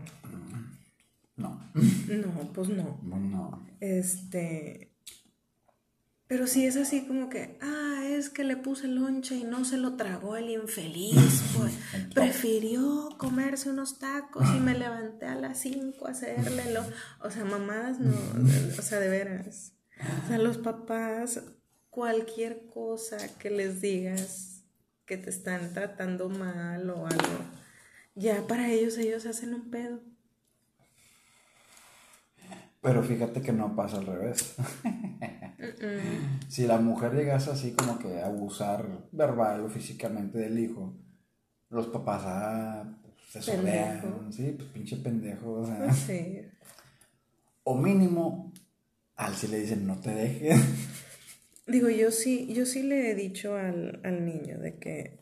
[1.35, 1.71] No.
[1.73, 2.99] No, pues no.
[3.03, 3.65] No.
[3.79, 4.91] Este.
[6.27, 9.77] Pero si es así como que, ah, es que le puse lonche y no se
[9.77, 11.73] lo tragó el infeliz, pues
[12.13, 16.85] prefirió comerse unos tacos y me levanté a las 5 a hacerle lo...
[17.19, 18.15] O sea, mamadas no,
[18.79, 19.73] o sea, de veras.
[20.23, 21.41] O sea, los papás,
[21.89, 24.63] cualquier cosa que les digas
[25.05, 27.43] que te están tratando mal o algo,
[28.15, 30.01] ya para ellos ellos hacen un pedo.
[32.81, 34.55] Pero fíjate que no pasa al revés.
[36.47, 40.95] si la mujer llegase así como que a abusar verbal o físicamente del hijo,
[41.69, 42.97] los papás ah,
[43.29, 45.61] se solean, sí, pues pinche pendejo.
[45.61, 46.11] O, sea, pues
[47.63, 48.51] o mínimo,
[49.15, 50.59] al si le dicen no te dejes.
[51.67, 55.20] Digo, yo sí, yo sí le he dicho al, al niño de que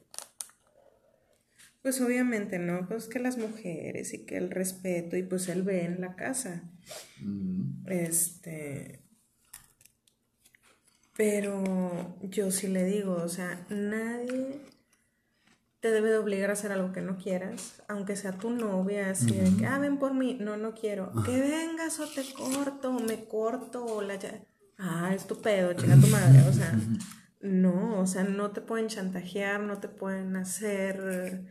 [1.89, 2.87] pues obviamente, ¿no?
[2.87, 6.69] Pues que las mujeres y que el respeto y pues él ve en la casa.
[7.87, 9.01] Este...
[11.17, 14.61] Pero yo sí le digo, o sea, nadie
[15.79, 19.31] te debe de obligar a hacer algo que no quieras, aunque sea tu novia, así
[19.31, 22.99] de que, ah, ven por mí, no, no quiero, que vengas o te corto, o
[22.99, 24.43] me corto, o la ya,
[24.77, 26.79] ah, es tu pedo, chica tu madre, o sea,
[27.41, 31.47] no, o sea, no te pueden chantajear, no te pueden hacer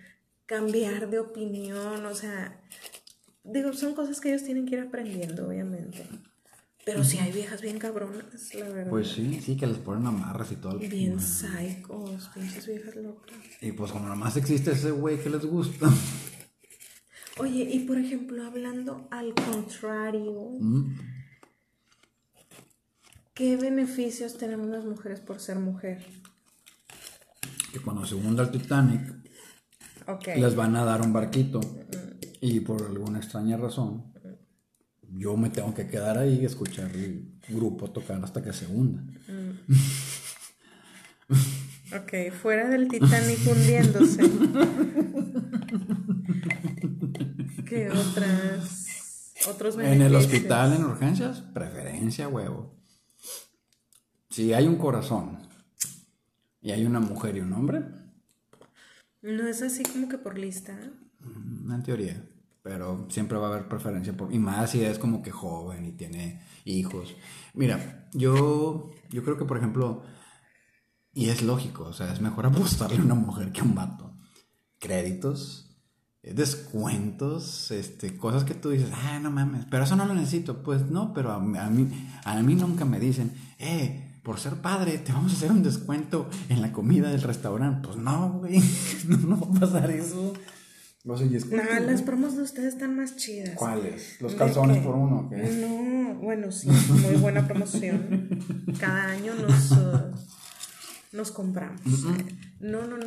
[0.49, 2.59] cambiar de opinión, o sea,
[3.45, 6.05] digo, son cosas que ellos tienen que ir aprendiendo, obviamente.
[6.87, 8.89] Pero sí hay viejas bien cabronas, la verdad.
[8.89, 10.79] Pues sí, sí, que les ponen amarras y todo.
[10.79, 13.37] Bien psicos, pinches viejas locas.
[13.61, 15.87] Y pues como nomás existe ese güey que les gusta.
[17.37, 20.95] Oye, y por ejemplo, hablando al contrario, Mm.
[23.35, 26.05] ¿qué beneficios tenemos las mujeres por ser mujer?
[27.71, 29.18] Que cuando se hunda el Titanic,
[30.09, 30.29] Ok.
[30.37, 31.61] les van a dar un barquito.
[32.41, 34.13] Y por alguna extraña razón,
[35.11, 39.03] yo me tengo que quedar ahí y escuchar el grupo tocar hasta que se hunda.
[41.97, 44.23] Ok, fuera del Titanic hundiéndose.
[47.67, 49.33] ¿Qué otras?
[49.49, 50.25] Otros En el beneficios?
[50.25, 52.75] hospital, en urgencias, preferencia, huevo.
[54.31, 55.39] Si hay un corazón
[56.61, 57.83] y hay una mujer y un hombre,
[59.23, 60.79] No es así como que por lista.
[61.21, 62.25] mm, en teoría,
[62.63, 64.33] pero siempre va a haber preferencia por...
[64.33, 67.15] Y más si es como que joven y tiene hijos.
[67.55, 70.03] Mira, yo, yo creo que, por ejemplo,
[71.13, 74.15] y es lógico, o sea, es mejor apostarle a una mujer que a un vato.
[74.79, 75.77] Créditos,
[76.23, 80.63] eh, descuentos, este, cosas que tú dices, ah, no mames, pero eso no lo necesito.
[80.63, 81.89] Pues no, pero a, mí- a mí,
[82.25, 86.29] a mí nunca me dicen, eh, por ser padre, te vamos a hacer un descuento
[86.51, 87.89] en la comida del restaurante.
[87.89, 88.61] Pues no, güey,
[89.09, 90.35] no, no va a pasar eso.
[91.07, 93.55] O sea, y es No, que, las promos de ustedes están más chidas.
[93.55, 94.21] ¿Cuáles?
[94.21, 95.31] ¿Los ¿De calzones por uno?
[95.31, 95.37] qué?
[95.67, 98.29] No, bueno, sí, muy buena promoción.
[98.79, 100.11] Cada año nos, uh,
[101.13, 101.81] nos compramos.
[102.61, 103.07] No, no, no.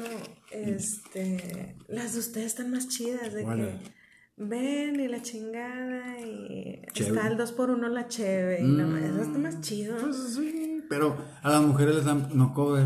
[0.51, 3.31] Este, las de ustedes están más chidas.
[3.33, 3.75] De ¿Cuáles?
[3.79, 3.91] que
[4.37, 7.09] ven y la chingada y Cheve.
[7.09, 8.61] está el 2 por 1 la cheve.
[8.61, 8.97] Y no, Mm.
[9.03, 9.97] eso está más chido.
[9.99, 12.85] Pues sí, pero a las mujeres les dan no cover.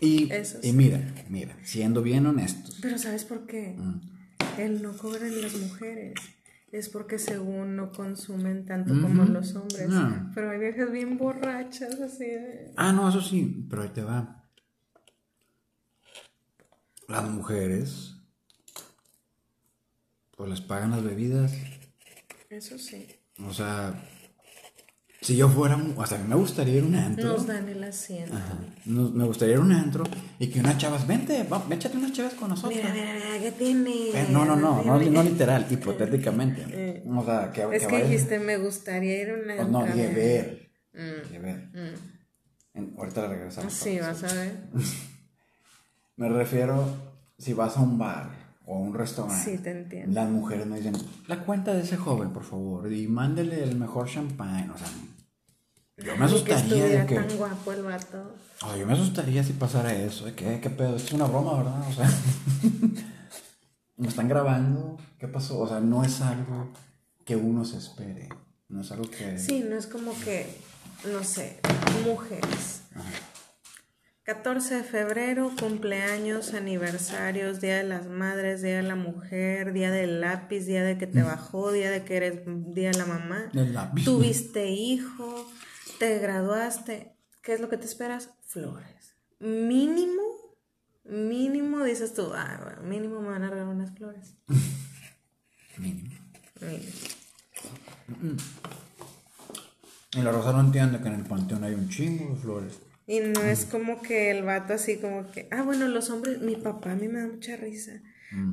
[0.00, 2.78] Y, Eso y mira, mira, siendo bien honestos.
[2.80, 3.76] Pero ¿sabes por qué?
[3.76, 4.00] Mm.
[4.58, 6.14] El no cobran las mujeres.
[6.72, 9.32] Es porque según no consumen tanto como Ujú.
[9.32, 9.90] los hombres.
[9.90, 10.32] No.
[10.34, 12.72] Pero hay viejas bien borrachas así de...
[12.78, 14.48] Ah, no, eso sí, pero ahí te va.
[17.08, 18.16] Las mujeres,
[20.34, 21.52] pues les pagan las bebidas.
[22.48, 23.06] Eso sí.
[23.46, 24.02] O sea,
[25.26, 27.30] si yo fuera, o sea, a mí me gustaría ir a un antro.
[27.30, 28.36] Nos dan el asiento.
[28.36, 28.54] Ajá.
[28.84, 30.04] Nos- me gustaría ir a un antro
[30.38, 32.76] y que unas chavas, vente, va, échate unas chavas con nosotros.
[32.80, 33.90] Mira, mira, mira, ¿qué tiene?
[34.10, 37.02] Eh, no, no, no, no, no literal, hipotéticamente.
[37.08, 39.56] O sea, que, Es que dijiste, me gustaría ir a una...
[39.56, 40.46] Pues no, llevar.
[40.94, 41.36] Mm,
[41.74, 41.94] mm.
[42.74, 43.72] En- ahorita le regresamos.
[43.72, 44.52] Sí, vas a ver.
[46.16, 46.86] Me refiero
[47.36, 48.30] si vas a un bar
[48.64, 49.44] o a un restaurante.
[49.44, 50.14] Sí, te entiendo.
[50.14, 50.94] Las mujeres me dicen,
[51.26, 54.70] la cuenta de ese joven, por favor, y mándele el mejor champán.
[54.70, 54.86] O sea,
[55.96, 57.14] yo me Ay, que asustaría de que.
[57.14, 58.34] tan guapo el vato.
[58.62, 60.26] o sea, yo me asustaría si pasara eso.
[60.26, 60.96] De que, ¿qué pedo?
[60.96, 61.88] Esto es una broma, ¿verdad?
[61.88, 62.10] O sea,
[63.96, 64.98] me están grabando.
[65.18, 65.58] ¿Qué pasó?
[65.58, 66.70] O sea, no es algo
[67.24, 68.28] que uno se espere.
[68.68, 69.38] No es algo que.
[69.38, 70.46] Sí, no es como que,
[71.12, 71.60] no sé,
[72.04, 72.82] mujeres.
[74.24, 80.20] 14 de febrero, cumpleaños, aniversarios, Día de las Madres, Día de la Mujer, Día del
[80.20, 83.48] lápiz, Día de que te bajó, Día de que eres Día de la mamá.
[83.52, 84.04] Del lápiz.
[84.04, 85.48] Tuviste hijo,
[85.98, 87.16] te graduaste.
[87.42, 88.30] ¿Qué es lo que te esperas?
[88.42, 89.16] Flores.
[89.38, 90.22] Mínimo,
[91.04, 94.34] mínimo dices tú, ah, bueno, mínimo me van a regalar unas flores.
[95.78, 96.10] Mínimo.
[96.60, 98.36] Mínimo.
[100.12, 102.78] Y la Rosa no entiende que en el panteón hay un chingo de flores.
[103.06, 106.56] Y no es como que el vato así como que, ah, bueno, los hombres, mi
[106.56, 107.92] papá a mí me da mucha risa,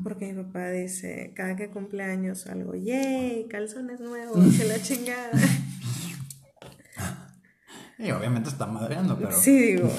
[0.03, 5.31] porque mi papá dice, cada que cumple años algo, yay, calzones nuevos, que la chingada.
[8.03, 9.31] Y obviamente está madreando, pero.
[9.31, 9.89] Sí, digo.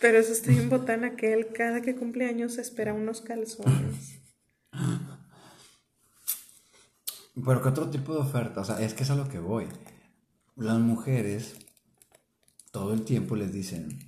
[0.00, 4.20] Pero eso está en botana que él cada que cumple años espera unos calzones.
[7.44, 8.60] Pero ¿qué otro tipo de oferta?
[8.60, 9.66] O sea, es que es a lo que voy.
[10.56, 11.56] Las mujeres
[12.70, 13.98] todo el tiempo les dicen,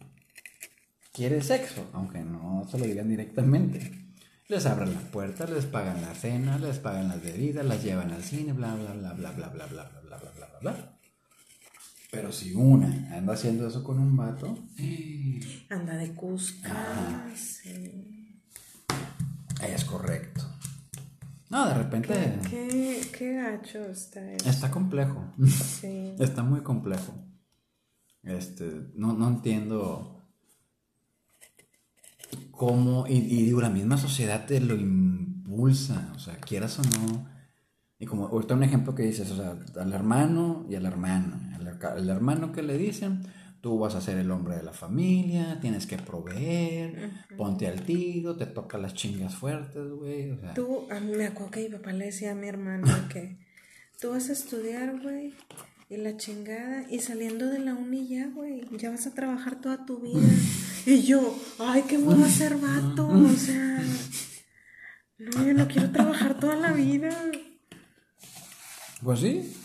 [1.12, 1.88] ¿quieres sexo?
[1.92, 4.02] Aunque no se lo digan directamente.
[4.48, 8.22] Les abren la puerta, les pagan la cena, les pagan las bebidas, las llevan al
[8.22, 10.91] cine, bla, bla, bla, bla, bla, bla, bla, bla, bla, bla, bla, bla, bla.
[12.12, 14.54] Pero si una anda haciendo eso con un vato,
[15.70, 18.38] Anda de Cusca, sí.
[19.66, 20.42] es correcto.
[21.48, 24.46] No, de repente Qué, qué gacho está eso.
[24.46, 25.32] está complejo.
[25.48, 26.12] Sí.
[26.18, 27.14] Está muy complejo.
[28.22, 30.22] Este, no, no entiendo
[32.50, 37.31] cómo, y, y digo, la misma sociedad te lo impulsa, o sea, quieras o no.
[38.02, 41.40] Y como ahorita un ejemplo que dices, o sea, al hermano y al hermano.
[41.82, 43.22] Al, hermano que le dicen,
[43.60, 48.34] tú vas a ser el hombre de la familia, tienes que proveer, ponte al tiro,
[48.36, 50.32] te toca las chingas fuertes, güey.
[50.32, 52.88] O sea, Tú, a mí me acuerdo que mi papá le decía a mi hermano
[53.08, 53.38] que
[54.00, 55.34] tú vas a estudiar, güey,
[55.88, 59.86] y la chingada, y saliendo de la uni ya, güey, ya vas a trabajar toda
[59.86, 60.18] tu vida.
[60.86, 63.80] Y yo, ay, qué huevo ser vato, o sea,
[65.18, 67.16] No, yo no quiero trabajar toda la vida.
[69.02, 69.56] Pues sí.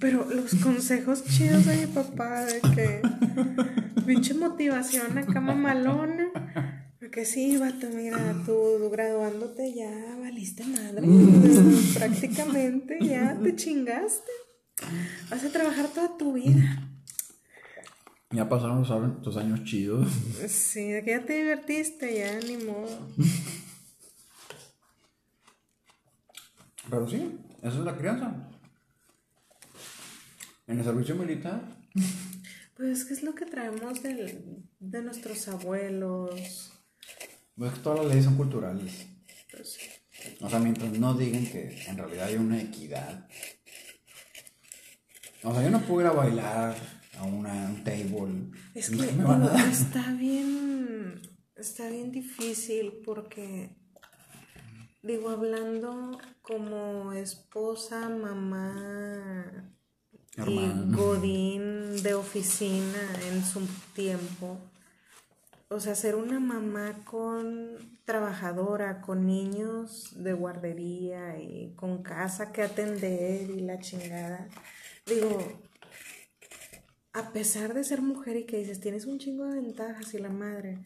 [0.00, 3.02] Pero los consejos chidos de mi papá, de que
[4.06, 6.28] pinche motivación acá mamalona.
[6.98, 11.06] Porque sí, vato, mira, tú graduándote ya valiste madre.
[11.94, 14.32] Prácticamente ya te chingaste.
[15.30, 16.88] Vas a trabajar toda tu vida.
[18.30, 20.08] Ya pasaron los, tus años chidos.
[20.48, 23.08] Sí, de que ya te divertiste, ya ni modo.
[26.88, 28.48] Pero sí, esa es la crianza.
[30.66, 31.62] En el servicio militar.
[32.76, 34.42] Pues que es lo que traemos de,
[34.78, 36.72] de nuestros abuelos.
[37.54, 39.06] Pues que todas las leyes son culturales.
[39.50, 39.78] Pues
[40.40, 43.28] O sea, mientras no digan que en realidad hay una equidad.
[45.42, 46.74] O sea, yo no puedo ir a bailar
[47.18, 48.50] a una, un table.
[48.74, 48.96] Es que
[49.70, 51.20] está bien,
[51.56, 53.76] está bien difícil porque,
[55.02, 59.74] digo, hablando como esposa, mamá
[60.46, 64.58] y godín de oficina en su tiempo,
[65.68, 72.62] o sea, ser una mamá con trabajadora, con niños de guardería y con casa que
[72.62, 74.48] atender y la chingada.
[75.06, 75.38] Digo,
[77.12, 80.30] a pesar de ser mujer y que dices, tienes un chingo de ventajas y la
[80.30, 80.78] madre,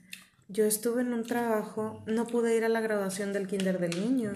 [0.49, 4.33] yo estuve en un trabajo, no pude ir a la graduación del kinder del niño,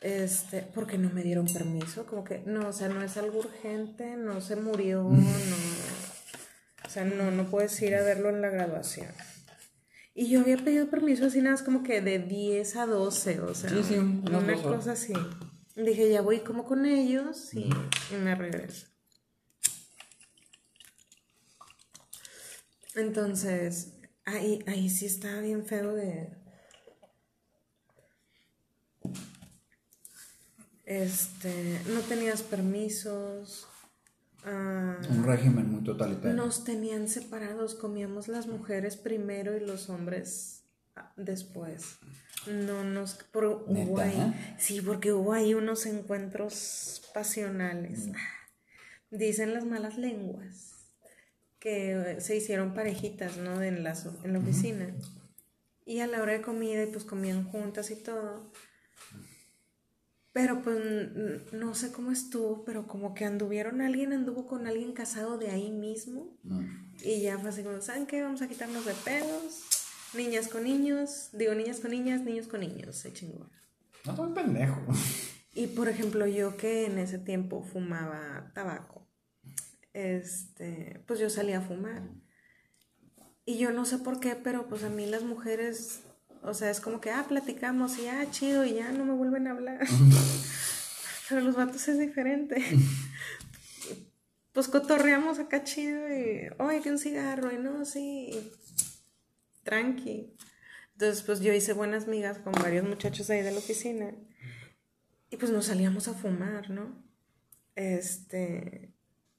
[0.00, 4.16] este, porque no me dieron permiso, como que, no, o sea, no es algo urgente,
[4.16, 5.26] no se murió, no,
[6.84, 9.08] o sea, no, no puedes ir a verlo en la graduación.
[10.14, 13.54] Y yo había pedido permiso así nada más como que de 10 a 12, o
[13.54, 15.14] sea, una cosa así.
[15.74, 17.70] Dije, ya voy como con ellos y
[18.14, 18.88] me regreso.
[22.94, 26.30] Entonces, ahí, ahí sí está bien feo de...
[30.84, 33.66] Este, no tenías permisos.
[34.44, 36.34] Ah, Un régimen muy totalitario.
[36.34, 40.64] Nos tenían separados, comíamos las mujeres primero y los hombres
[40.96, 41.98] ah, después.
[42.46, 44.02] No nos por hubo
[44.58, 48.08] sí, porque hubo ahí unos encuentros pasionales.
[48.08, 48.12] Mm.
[49.12, 50.71] Dicen las malas lenguas
[51.62, 53.62] que se hicieron parejitas, ¿no?
[53.62, 54.92] En la, en la oficina.
[55.86, 58.50] Y a la hora de comida, pues comían juntas y todo.
[60.32, 60.76] Pero pues
[61.52, 65.70] no sé cómo estuvo, pero como que anduvieron, alguien anduvo con alguien casado de ahí
[65.70, 66.36] mismo.
[67.00, 68.22] Y ya fue así como, ¿saben qué?
[68.22, 69.62] Vamos a quitarnos de pedos.
[70.14, 73.48] Niñas con niños, digo niñas con niñas, niños con niños, se chingó.
[74.04, 74.80] No soy pendejo.
[75.54, 79.01] Y por ejemplo, yo que en ese tiempo fumaba tabaco
[79.92, 82.02] este, pues yo salía a fumar.
[83.44, 86.00] Y yo no sé por qué, pero pues a mí las mujeres,
[86.42, 89.48] o sea, es como que, ah, platicamos y ah, chido, y ya no me vuelven
[89.48, 89.80] a hablar.
[91.28, 92.62] pero los vatos es diferente.
[94.52, 98.52] pues cotorreamos acá chido y, oye, que un cigarro, y no, sí,
[99.64, 100.34] tranqui.
[100.92, 104.14] Entonces, pues yo hice buenas migas con varios muchachos ahí de la oficina.
[105.30, 107.02] Y pues nos salíamos a fumar, ¿no?
[107.74, 108.91] Este,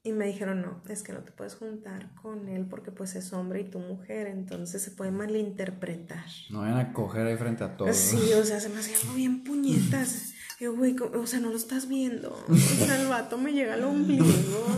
[0.06, 3.32] y me dijeron, no, es que no te puedes juntar con él porque pues es
[3.32, 6.26] hombre y tu mujer, entonces se puede malinterpretar.
[6.50, 7.96] No vayan a coger ahí frente a todos.
[7.96, 10.34] Sí, o sea, se me hacía algo bien puñetas.
[10.60, 12.38] Yo, güey, o sea, no lo estás viendo.
[12.48, 14.26] O sea, el vato me llega al ombligo.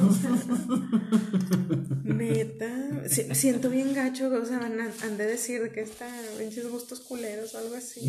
[0.09, 0.31] O sea,
[2.05, 3.09] neta.
[3.09, 6.07] siento bien gacho, o sea, han, de decir que está
[6.39, 8.09] pinches gustos culeros o algo así.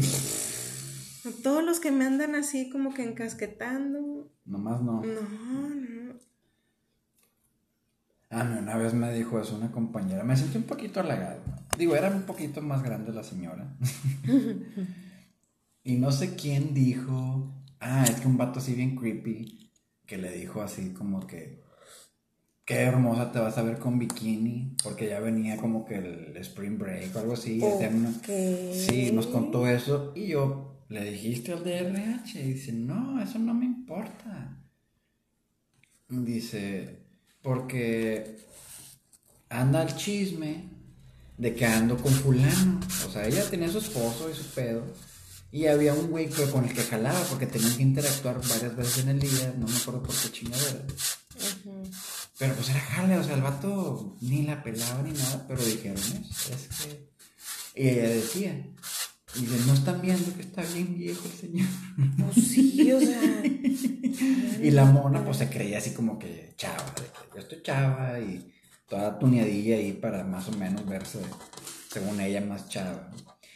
[1.41, 4.31] Todos los que me andan así como que encasquetando.
[4.45, 5.01] Nomás no.
[5.01, 6.26] No, no.
[8.29, 11.41] A mí una vez me dijo eso una compañera, me sentí un poquito halagado.
[11.77, 13.77] Digo, era un poquito más grande la señora.
[15.83, 19.71] y no sé quién dijo, ah, es que un vato así bien creepy,
[20.05, 21.63] que le dijo así como que,
[22.65, 26.77] qué hermosa te vas a ver con bikini, porque ya venía como que el spring
[26.77, 27.61] break o algo así.
[28.73, 33.53] Sí, nos contó eso y yo le dijiste al DRH y dice, no, eso no
[33.53, 34.61] me importa.
[36.09, 37.06] Dice,
[37.47, 38.41] porque
[39.47, 40.65] anda el chisme
[41.37, 42.81] de que ando con fulano.
[43.07, 44.83] O sea, ella tenía su esposo y su pedo.
[45.49, 49.09] Y había un güey con el que jalaba porque tenían que interactuar varias veces en
[49.11, 49.55] el día.
[49.57, 50.83] No me acuerdo por qué chingadera.
[52.37, 55.97] Pero pues era jale, o sea, el vato ni la pelaba ni nada, pero dijeron
[55.97, 56.53] eso.
[56.53, 57.09] Es que.
[57.81, 58.61] Y ella decía,
[59.35, 61.67] y dice, no están viendo que está bien viejo el señor.
[62.17, 63.43] Pues sí, o sea.
[63.43, 66.93] y la mona, pues se creía así como que chava,
[67.33, 68.53] yo estoy chava y
[68.87, 71.19] toda tuneadilla ahí para más o menos verse,
[71.91, 73.11] según ella, más chava.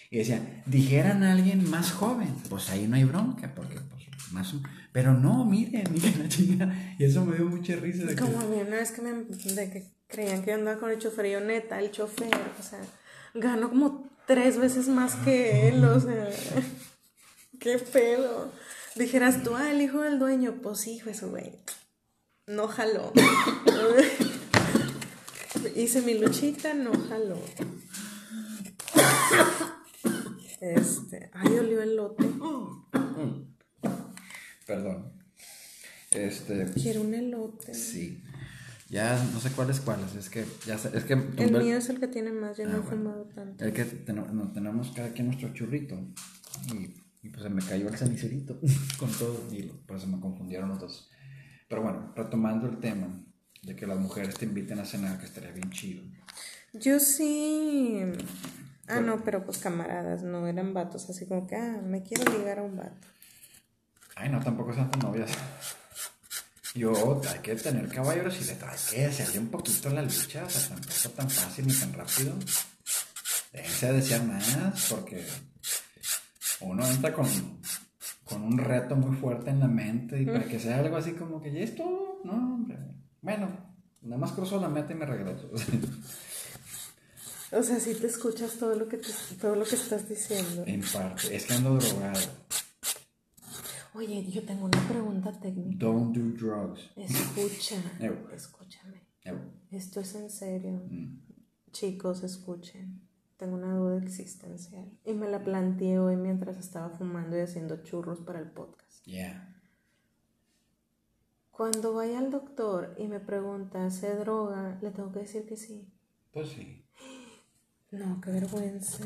[0.09, 4.03] Y decían, dijeran a alguien más joven, pues ahí no hay bronca, porque pues
[4.33, 4.53] más...
[4.91, 6.95] Pero no, miren, miren la chica.
[6.99, 8.03] Y eso me dio mucha risa.
[8.03, 10.91] De Como a mí una vez que me de que creían que yo andaba con
[10.91, 12.81] el chofer, y yo neta, el chofer, o sea,
[13.33, 16.29] gano como tres veces más que él, o sea,
[17.59, 18.49] qué pedo.
[18.95, 21.59] Dijeras tú, ah, el hijo del dueño, pues hijo, eso, güey,
[22.47, 23.11] no jaló.
[25.75, 27.37] Hice mi luchita, no jaló.
[30.61, 32.25] Este, ay, olió el lote.
[34.65, 35.11] Perdón.
[36.11, 36.71] Este.
[36.81, 37.73] Quiero un elote.
[37.73, 38.23] Sí.
[38.91, 41.99] Ya no sé cuáles cuáles, es que ya sé- es que El mío es el
[42.01, 42.97] que tiene más, yo no Ah, he bueno.
[42.97, 43.63] fumado tanto.
[43.65, 45.95] Es que ten- no, tenemos cada quien nuestro churrito.
[46.73, 48.59] Y, y pues se me cayó el cenicerito
[48.99, 49.47] con todo.
[49.49, 51.09] Y pues se me confundieron los dos.
[51.69, 53.07] Pero bueno, retomando el tema
[53.63, 56.03] de que las mujeres te inviten a cenar, que estaría bien chido.
[56.73, 58.01] Yo sí.
[58.87, 62.59] Ah, no, pero pues camaradas, no eran vatos, así como que, ah, me quiero ligar
[62.59, 63.07] a un vato.
[64.17, 65.31] Ay, no, tampoco sean tan novias.
[66.73, 70.49] Yo, hay que tener caballeros y le hay que hacerle un poquito la lucha, o
[70.49, 72.33] sea, tampoco tan fácil ni tan rápido.
[73.51, 75.25] Déjense a desear más, porque
[76.61, 77.27] uno entra con,
[78.23, 81.41] con un reto muy fuerte en la mente y para que sea algo así como
[81.41, 82.77] que ya es todo, no, hombre.
[83.21, 83.49] Bueno,
[84.03, 85.51] nada más cruzo la meta y me regreso.
[87.51, 90.63] O sea, sí te escuchas todo lo que, te- todo lo que estás diciendo.
[90.65, 92.19] en parte, es que ando drogado.
[93.93, 95.85] Oye, yo tengo una pregunta técnica.
[95.85, 96.89] Don't do drugs.
[96.95, 97.75] Escucha,
[98.33, 99.01] escúchame.
[99.69, 100.81] Esto es en serio.
[100.89, 101.19] Mm.
[101.71, 103.01] Chicos, escuchen.
[103.37, 104.85] Tengo una duda existencial.
[105.03, 109.03] Y me la planteé hoy mientras estaba fumando y haciendo churros para el podcast.
[109.05, 109.57] Yeah.
[111.51, 114.79] Cuando vaya al doctor y me pregunta, ¿se droga?
[114.81, 115.87] Le tengo que decir que sí.
[116.31, 116.80] Pues sí.
[117.91, 119.03] No, qué vergüenza.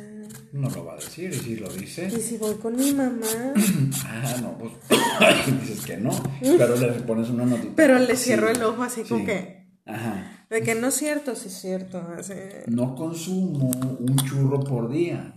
[0.54, 2.08] No lo va a decir, y si lo dice.
[2.08, 3.26] Y si voy con mi mamá,
[4.06, 4.74] Ah, no, pues
[5.62, 7.74] dices que no, pero le pones una notita.
[7.76, 9.10] pero le Sí, cierro el ojo así sí.
[9.10, 10.46] como que, Ajá.
[10.52, 11.98] de que no es cierto, sí es cierto.
[12.16, 12.34] Así,
[12.68, 15.34] No consumo un churro por día.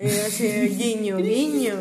[0.00, 1.76] y así, guiño, guiño.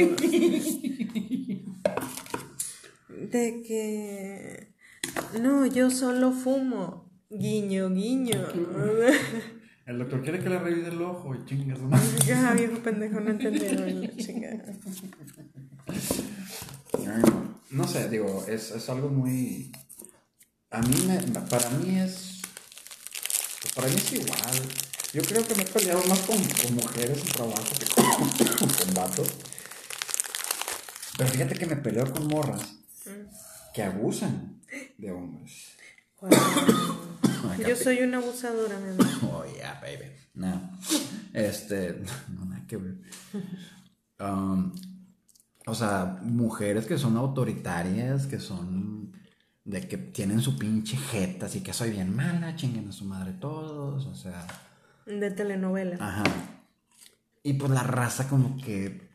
[3.31, 4.73] De que,
[5.41, 7.09] no, yo solo fumo.
[7.31, 8.37] Guiño, guiño.
[9.89, 11.99] El doctor quiere que le revise el ojo y chingas, ¿no?
[12.27, 14.63] Ya, viejo pendejo, no entendieron la chingada.
[16.93, 17.59] Ay, no.
[17.71, 19.71] No sé, digo, es, es algo muy.
[20.69, 21.17] A mí me.
[21.41, 22.39] Para mí es.
[23.73, 24.61] para mí es igual.
[25.11, 27.87] Yo creo que me he peleado más con, con mujeres en trabajo que
[28.59, 29.27] con, con vatos.
[31.17, 32.75] Pero fíjate que me peleo con morras
[33.73, 34.61] que abusan
[34.99, 35.77] de hombres.
[37.67, 39.07] Yo soy una abusadora, mi amor.
[39.23, 40.11] Oh, yeah, baby.
[40.33, 40.71] No.
[41.33, 42.01] Este.
[42.33, 43.01] No, nada que ver.
[44.19, 44.73] Um,
[45.65, 49.13] o sea, mujeres que son autoritarias, que son.
[49.65, 53.33] de que tienen su pinche jeta, así que soy bien mala, chinguen a su madre
[53.33, 54.45] todos, o sea.
[55.05, 55.97] De telenovela.
[55.99, 56.23] Ajá.
[57.43, 59.09] Y pues la raza, como que.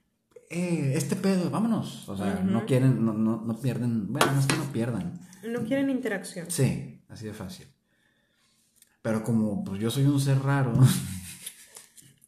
[0.51, 2.09] Eh, este pedo, vámonos.
[2.09, 4.13] O sea, no quieren, no, no, no pierden.
[4.13, 5.21] Bueno, no es que no pierdan.
[5.45, 6.51] No quieren interacción.
[6.51, 7.67] Sí, así de fácil.
[9.05, 10.73] Pero como pues yo soy un ser raro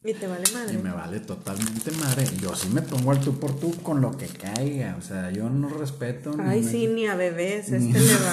[0.03, 0.77] Y te vale y madre.
[0.77, 4.27] me vale totalmente madre, yo sí me pongo al tú por tú con lo que
[4.27, 4.95] caiga.
[4.95, 6.37] O sea, yo no respeto.
[6.37, 8.15] ni Ay, me- sí, ni a bebés, este le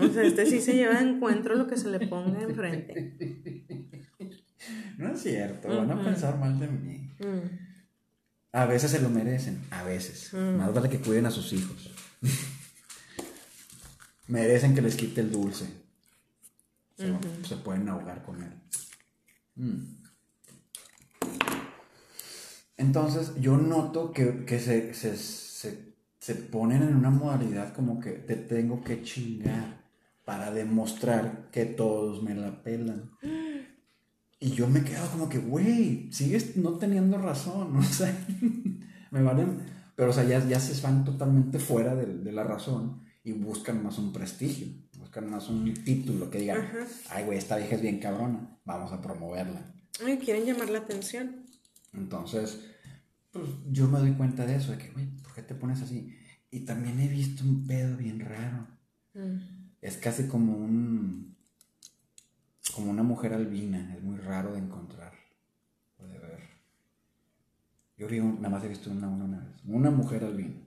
[0.00, 0.08] vale.
[0.08, 3.14] O sea, este sí se lleva de encuentro lo que se le ponga enfrente.
[4.96, 7.10] No es cierto, van a pensar mal de mí.
[7.20, 7.68] Mm.
[8.52, 10.32] A veces se lo merecen, a veces.
[10.32, 11.90] Más vale que cuiden a sus hijos.
[14.26, 15.79] merecen que les quite el dulce.
[17.00, 18.52] Se, se pueden ahogar con él.
[19.56, 20.00] Mm.
[22.76, 28.12] Entonces, yo noto que, que se, se, se, se ponen en una modalidad como que
[28.12, 29.80] te tengo que chingar
[30.24, 33.10] para demostrar que todos me la pelan.
[34.38, 38.16] Y yo me quedo como que, güey, sigues no teniendo razón, o sea,
[39.10, 39.58] me valen,
[39.94, 43.82] pero o sea, ya, ya se van totalmente fuera de, de la razón y buscan
[43.82, 44.68] más un prestigio,
[45.10, 46.68] buscan más un título que digan,
[47.08, 49.60] ay, güey, esta vieja es bien cabrona, vamos a promoverla.
[50.06, 51.46] Ay, quieren llamar la atención.
[51.92, 52.64] Entonces,
[53.32, 56.16] pues yo me doy cuenta de eso, de que, güey, ¿por qué te pones así?
[56.52, 58.68] Y también he visto un pedo bien raro.
[59.14, 59.38] Mm.
[59.80, 61.36] Es casi como un.
[62.72, 63.92] como una mujer albina.
[63.96, 65.12] Es muy raro de encontrar.
[65.98, 66.40] O de ver.
[67.96, 69.56] Yo nada más he visto una, una, una vez.
[69.64, 70.60] Una mujer albina.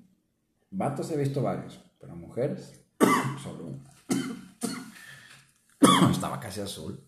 [0.70, 2.82] Vatos he visto varios, pero mujeres,
[3.42, 3.93] solo una.
[6.12, 7.04] Estaba casi azul.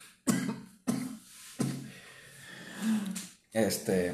[3.53, 4.13] Este.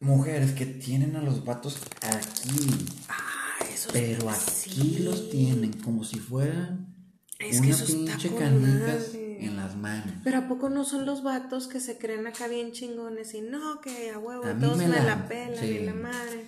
[0.00, 2.86] Mujeres que tienen a los vatos aquí.
[3.08, 4.98] Ah, eso Pero está- aquí sí.
[5.00, 6.92] los tienen como si fueran
[7.38, 10.14] Es que una eso está pinche con canicas en las manos.
[10.24, 13.80] Pero ¿a poco no son los vatos que se creen acá bien chingones y no,
[13.80, 15.66] que a huevo, A todos me me, la- la, pelan sí.
[15.66, 16.46] y la madre?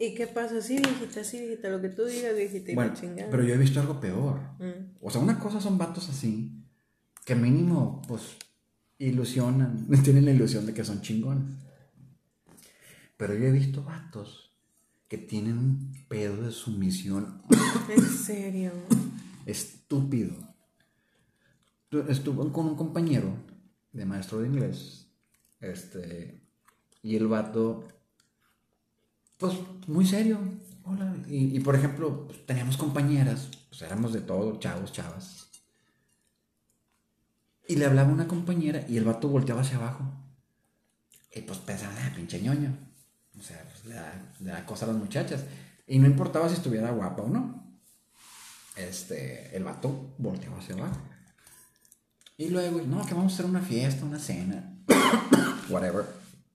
[0.00, 0.60] ¿Y qué pasa?
[0.62, 3.30] Sí, viejita, sí, viejita, lo que tú digas, viejita, y Bueno, chingada.
[3.30, 4.40] pero yo he visto algo peor.
[4.58, 4.96] Mm.
[5.02, 6.64] O sea, una cosa son vatos así,
[7.26, 8.22] que mínimo, pues,
[8.98, 11.44] ilusionan, tienen la ilusión de que son chingones.
[13.18, 14.54] Pero yo he visto vatos
[15.06, 17.42] que tienen un pedo de sumisión
[17.94, 18.72] En serio.
[19.44, 20.34] estúpido.
[21.90, 23.34] Tu- Estuve con un compañero
[23.92, 25.10] de maestro de inglés,
[25.60, 26.40] este,
[27.02, 27.86] y el vato,
[29.40, 29.54] pues,
[29.88, 30.38] muy serio.
[30.84, 31.12] Hola.
[31.26, 35.48] Y, y, por ejemplo, pues, teníamos compañeras, pues éramos de todo, chavos, chavas.
[37.66, 40.04] Y le hablaba a una compañera y el vato volteaba hacia abajo.
[41.34, 42.76] Y pues pensaba, ah, pinche ñoño.
[43.38, 45.44] O sea, pues, le, da, le da cosa a las muchachas.
[45.88, 47.60] Y no importaba si estuviera guapa o no
[48.88, 51.00] este, el vato volteó hacia abajo.
[52.36, 54.78] Y luego, no, que vamos a hacer una fiesta, una cena,
[55.68, 56.06] whatever.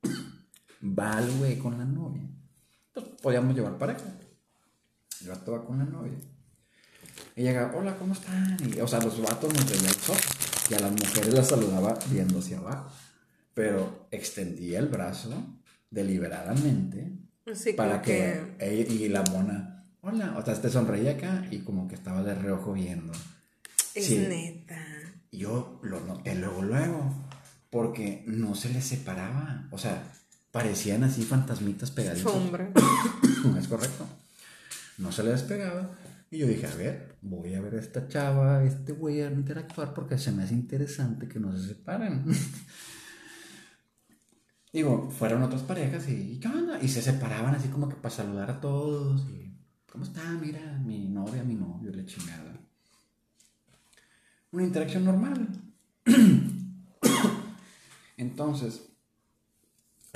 [0.83, 2.23] Va el güey con la novia.
[2.95, 4.05] Pues podíamos llevar pareja.
[5.21, 6.17] El vato va con la novia.
[7.35, 8.57] Y llega, hola, ¿cómo están?
[8.65, 9.93] Y, o sea, los vatos nos veían.
[10.69, 12.89] Y a las mujeres las saludaba viendo hacia abajo.
[13.53, 15.31] Pero extendía el brazo
[15.91, 17.11] deliberadamente
[17.77, 21.95] para que, ella y la mona, hola, o sea, te sonreía acá y como que
[21.95, 23.13] estaba de reojo viendo.
[23.93, 24.17] Es Sí.
[24.17, 24.77] neta.
[25.31, 27.13] Yo lo noté luego, luego,
[27.69, 30.11] porque no se les separaba, o sea,
[30.56, 32.32] parecían así fantasmitas pegaditos.
[32.32, 32.72] Sombra.
[33.60, 34.08] es correcto.
[34.97, 35.91] No se les despegaba.
[36.32, 39.30] Y yo dije, a ver, voy a ver a esta chava, a este güey a
[39.30, 42.24] interactuar porque se me hace interesante que no se separen.
[44.72, 46.82] Digo, fueron otras parejas y ¿qué onda?
[46.82, 49.28] Y se separaban así como que para saludar a todos.
[49.30, 49.53] Y,
[49.91, 50.24] ¿cómo está?
[50.39, 52.58] Mira, mi novia, mi novio, la chingada.
[54.51, 55.49] Una interacción normal.
[58.16, 58.94] Entonces,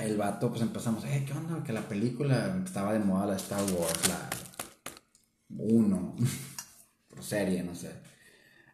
[0.00, 1.62] el vato, pues empezamos, eh, ¿qué onda?
[1.62, 4.30] Que la película estaba de moda, la Star Wars, la
[5.48, 6.16] 1,
[7.08, 7.90] por serie, no sé.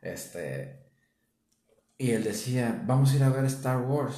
[0.02, 0.86] Este.
[1.98, 4.16] Y él decía, vamos a ir a ver Star Wars.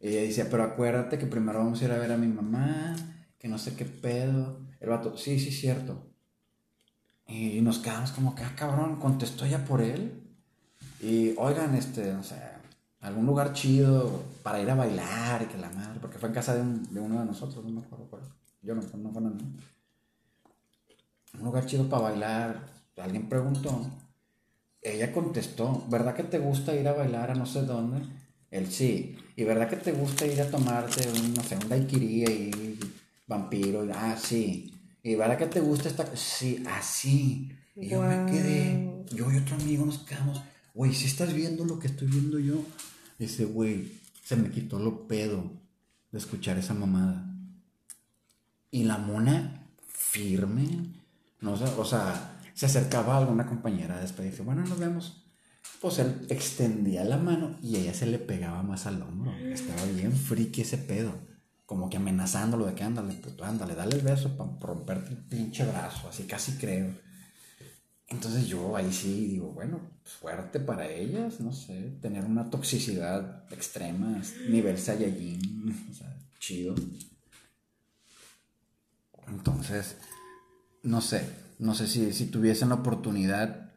[0.00, 2.96] Y ella decía, pero acuérdate que primero vamos a ir a ver a mi mamá,
[3.38, 4.60] que no sé qué pedo.
[4.80, 6.10] El vato, sí, sí, cierto.
[7.26, 10.22] Y nos quedamos como que, ah, cabrón, contestó ya por él.
[11.00, 12.36] Y oigan, este, no sé,
[13.04, 16.54] algún lugar chido para ir a bailar y que la madre, porque fue en casa
[16.54, 18.22] de, un- de uno de nosotros, no me acuerdo cuál.
[18.62, 19.36] Yo no, no fue nada.
[21.38, 22.66] Un lugar chido para bailar.
[22.96, 23.86] Alguien preguntó.
[24.80, 28.06] Ella contestó, ¿verdad que te gusta ir a bailar a no sé dónde?
[28.50, 29.16] Él sí.
[29.36, 32.78] ¿Y verdad que te gusta ir a tomarte un, no sé, un daiquiri
[33.26, 33.86] vampiro?
[33.94, 34.72] Ah, sí.
[35.02, 36.14] ¿Y verdad que te gusta esta?
[36.16, 37.50] Sí, así.
[37.74, 40.40] Y yo me quedé, yo y otro amigo nos quedamos,
[40.74, 42.54] güey, si estás viendo lo que estoy viendo yo,
[43.26, 45.50] dice, güey, se me quitó lo pedo
[46.10, 47.30] de escuchar esa mamada.
[48.70, 50.94] Y la mona firme,
[51.40, 55.24] no o sea, se acercaba a alguna compañera después y dice, bueno, nos vemos.
[55.80, 59.32] Pues él extendía la mano y ella se le pegaba más al hombro.
[59.36, 61.12] Estaba bien friki ese pedo.
[61.66, 65.64] Como que amenazándolo de que ándale, puto, ándale, dale el beso para romperte el pinche
[65.64, 66.08] brazo.
[66.08, 66.94] Así casi creo.
[68.14, 74.22] Entonces yo ahí sí digo, bueno, fuerte para ellas, no sé, tener una toxicidad extrema,
[74.48, 76.76] nivel Saiyajin, o sea, chido.
[79.26, 79.96] Entonces,
[80.84, 83.72] no sé, no sé si, si tuviesen la oportunidad,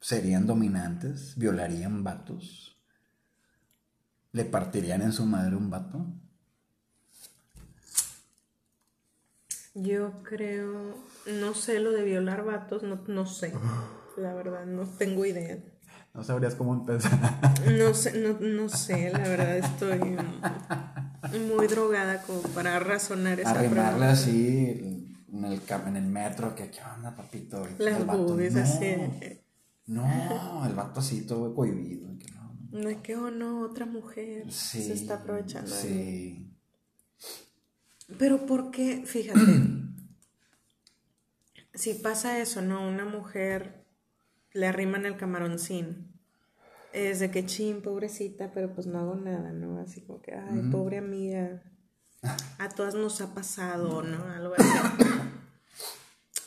[0.00, 2.76] serían dominantes, violarían vatos,
[4.30, 6.06] le partirían en su madre un vato.
[9.74, 10.94] Yo creo,
[11.26, 13.52] no sé lo de violar vatos, no, no sé.
[14.16, 15.58] La verdad, no tengo idea.
[16.14, 17.18] No sabrías cómo empezar.
[17.76, 20.16] No sé, no, no sé, la verdad estoy
[21.48, 26.78] muy drogada como para razonar esa Arrimarle así en el, en el metro, que qué
[26.94, 27.66] onda, papito.
[27.78, 28.94] Las boobies no, así.
[29.86, 32.16] No, el vato así todo cohibido.
[32.18, 32.78] que no, no.
[32.80, 35.70] No es que o no, otra mujer Sí, se está aprovechando.
[35.70, 36.53] Sí.
[38.18, 39.04] Pero ¿por qué?
[39.06, 39.40] Fíjate,
[41.74, 42.86] si pasa eso, ¿no?
[42.86, 43.84] Una mujer
[44.52, 46.12] le arriman el camaroncín.
[46.92, 49.80] Es de que chin, pobrecita, pero pues no hago nada, ¿no?
[49.80, 51.62] Así como que, ay, pobre amiga.
[52.58, 54.24] A todas nos ha pasado, ¿no?
[54.30, 54.68] Algo así.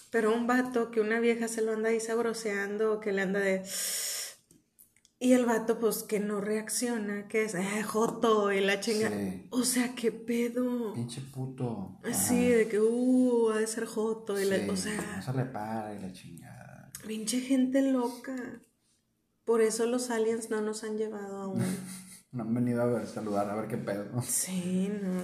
[0.10, 3.64] Pero un vato que una vieja se lo anda ahí sabroseando, que le anda de.
[5.20, 9.10] Y el vato, pues, que no reacciona, que es, eh, joto, y la chinga.
[9.10, 9.48] Sí.
[9.50, 10.94] O sea, qué pedo.
[10.94, 12.00] Pinche puto.
[12.14, 14.40] Sí, de que, uh, ha de ser joto.
[14.40, 16.92] Y la- Sí, o sea, No se le para y la chingada.
[17.08, 18.36] pinche gente loca.
[19.44, 21.62] Por eso los aliens no nos han llevado aún.
[22.30, 24.22] No han venido a ver, saludar, a ver qué pedo.
[24.22, 25.22] Sí, no.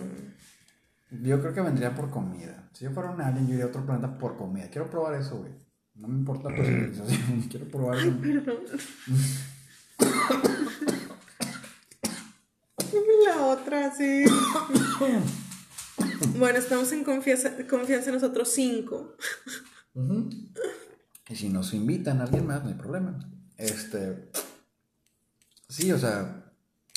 [1.22, 2.70] Yo creo que vendría por comida.
[2.74, 4.70] Si yo fuera un alien, yo iría a otro planeta por comida.
[4.70, 5.52] Quiero probar eso, güey.
[5.96, 7.42] No me importa tu civilización.
[7.52, 8.18] Quiero probar eso.
[8.20, 8.58] Perdón.
[13.26, 14.26] La otra, sí.
[16.38, 19.16] Bueno, estamos en confianza, confianza nosotros cinco.
[21.30, 23.20] Y si nos invitan a alguien más, no hay problema.
[23.58, 24.30] Este.
[25.70, 26.44] Sí, o sea,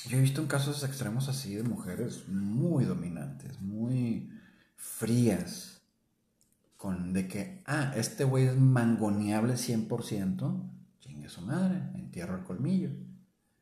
[0.08, 4.30] yo he visto en casos extremos así de mujeres muy dominantes, muy
[4.76, 5.82] frías.
[6.76, 11.82] Con de que, ah, este güey es mangoneable 100%, chingue su madre,
[12.16, 12.90] entierro el colmillo.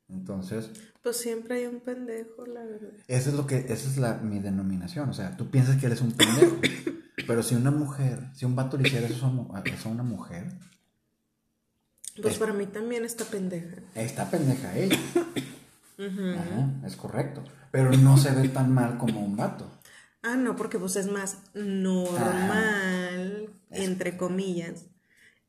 [0.08, 0.70] Entonces,
[1.02, 2.90] Pues siempre hay un pendejo, la verdad.
[3.08, 5.08] eso es lo que, esa es la, mi denominación.
[5.08, 6.56] O sea, tú piensas que eres un pendejo.
[7.26, 10.46] pero si una mujer, si un vato le hiciera eso a una mujer,
[12.22, 13.76] Pues para mí también está pendeja.
[13.96, 14.98] Está pendeja ella.
[15.98, 17.42] Ajá, es correcto.
[17.72, 19.68] Pero no se ve tan mal como un vato.
[20.22, 24.86] Ah, no, porque pues es más normal, entre comillas,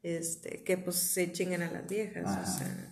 [0.02, 2.42] este, que pues se chinguen a las viejas, Ajá.
[2.42, 2.92] o sea.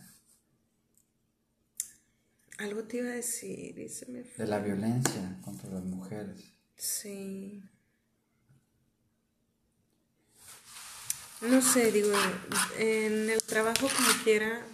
[2.59, 4.45] Algo te iba a decir y se me fue.
[4.45, 6.53] De la violencia contra las mujeres.
[6.77, 7.63] Sí.
[11.41, 12.13] No sé, digo,
[12.77, 14.65] en el trabajo como quiera,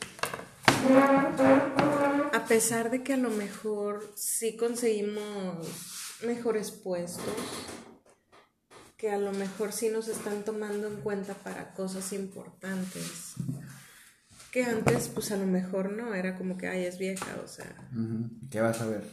[2.32, 5.68] a pesar de que a lo mejor sí conseguimos
[6.24, 7.24] mejores puestos,
[8.98, 13.34] que a lo mejor sí nos están tomando en cuenta para cosas importantes,
[14.52, 17.76] que antes pues a lo mejor no, era como que, ay, es vieja, o sea.
[18.50, 19.04] ¿Qué vas a ver?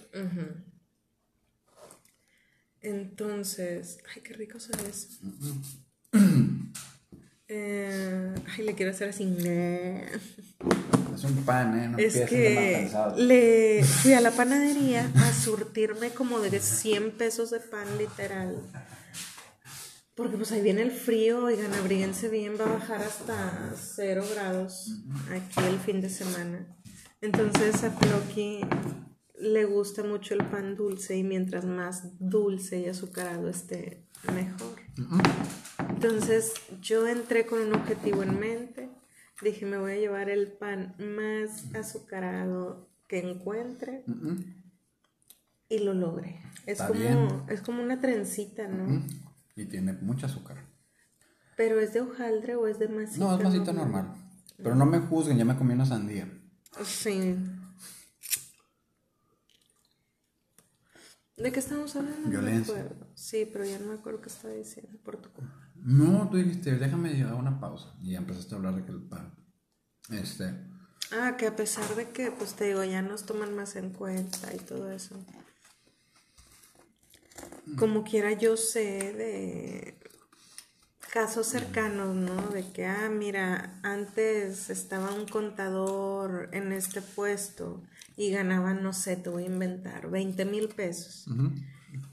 [2.80, 5.08] Entonces, ay, qué rico se eso.
[7.48, 9.22] Eh, ay, le quiero hacer así.
[11.14, 11.88] Es un pan, ¿eh?
[11.88, 17.60] No Es que le fui a la panadería a surtirme como de 100 pesos de
[17.60, 18.56] pan literal.
[20.16, 25.04] Porque pues ahí viene el frío, oigan, abríguense bien, va a bajar hasta 0 grados
[25.30, 26.66] aquí el fin de semana.
[27.20, 28.60] Entonces a Ploqui
[29.38, 34.76] le gusta mucho el pan dulce y mientras más dulce y azucarado esté, mejor.
[35.90, 38.88] Entonces yo entré con un objetivo en mente.
[39.42, 44.02] Dije, me voy a llevar el pan más azucarado que encuentre
[45.68, 46.40] y lo logré.
[46.64, 47.28] Es Está como, bien.
[47.50, 49.04] es como una trencita, ¿no?
[49.56, 50.58] Y tiene mucho azúcar.
[51.56, 53.24] Pero es de hojaldre o es de masita.
[53.24, 54.14] No, es masita normal.
[54.58, 56.30] Pero no me juzguen, ya me comí una sandía.
[56.84, 57.36] Sí.
[61.36, 62.28] ¿De qué estamos hablando?
[62.28, 62.84] Violencia.
[62.84, 63.06] No.
[63.14, 65.70] Sí, pero ya no me acuerdo qué estaba diciendo por tu culpa.
[65.74, 67.94] No, tú dijiste, déjame llevar una pausa.
[68.00, 69.34] Y ya empezaste a hablar de que el pan.
[70.10, 70.54] Este.
[71.12, 74.54] Ah, que a pesar de que, pues te digo, ya nos toman más en cuenta
[74.54, 75.14] y todo eso.
[77.74, 79.98] Como quiera, yo sé de
[81.12, 82.48] casos cercanos, ¿no?
[82.48, 87.82] De que, ah, mira, antes estaba un contador en este puesto
[88.16, 91.26] y ganaba, no sé, te voy a inventar, 20 mil pesos.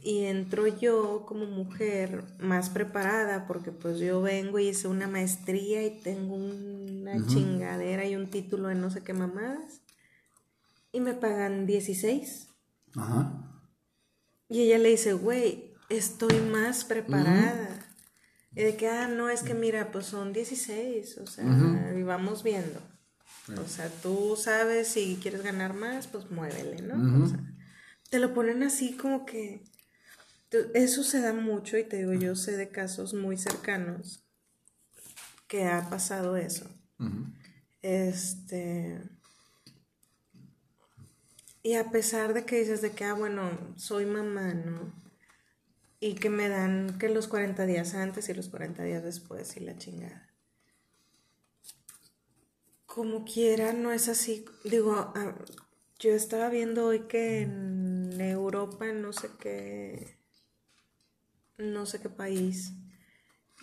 [0.01, 5.85] Y entro yo como mujer más preparada porque pues yo vengo y hice una maestría
[5.85, 9.81] y tengo una chingadera y un título en no sé qué mamadas.
[10.93, 12.47] Y me pagan 16.
[12.95, 13.52] Ajá.
[14.53, 17.69] Y ella le dice, güey, estoy más preparada.
[18.55, 21.43] Y de que, ah, no, es que mira, pues son 16, o sea,
[21.97, 22.79] y vamos viendo.
[23.59, 27.23] O sea, tú sabes si quieres ganar más, pues muévele, ¿no?
[27.23, 27.39] O sea,
[28.11, 29.63] te lo ponen así como que...
[30.75, 34.23] Eso se da mucho y te digo, yo sé de casos muy cercanos
[35.47, 36.69] que ha pasado eso.
[37.81, 39.01] Este.
[41.63, 44.93] Y a pesar de que dices de que, ah, bueno, soy mamá, ¿no?
[45.99, 49.61] Y que me dan que los 40 días antes y los 40 días después y
[49.61, 50.29] la chingada.
[52.85, 54.43] Como quiera, no es así.
[54.65, 55.35] Digo, ah,
[55.99, 60.17] yo estaba viendo hoy que en Europa, no sé qué,
[61.57, 62.73] no sé qué país,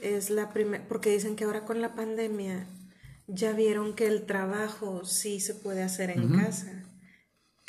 [0.00, 2.66] es la primera, porque dicen que ahora con la pandemia
[3.26, 6.79] ya vieron que el trabajo sí se puede hacer en casa,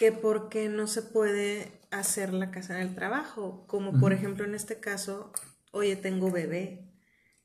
[0.02, 4.56] que porque no se puede hacer la casa en el trabajo, como por ejemplo en
[4.56, 5.32] este caso,
[5.70, 6.89] oye, tengo bebé,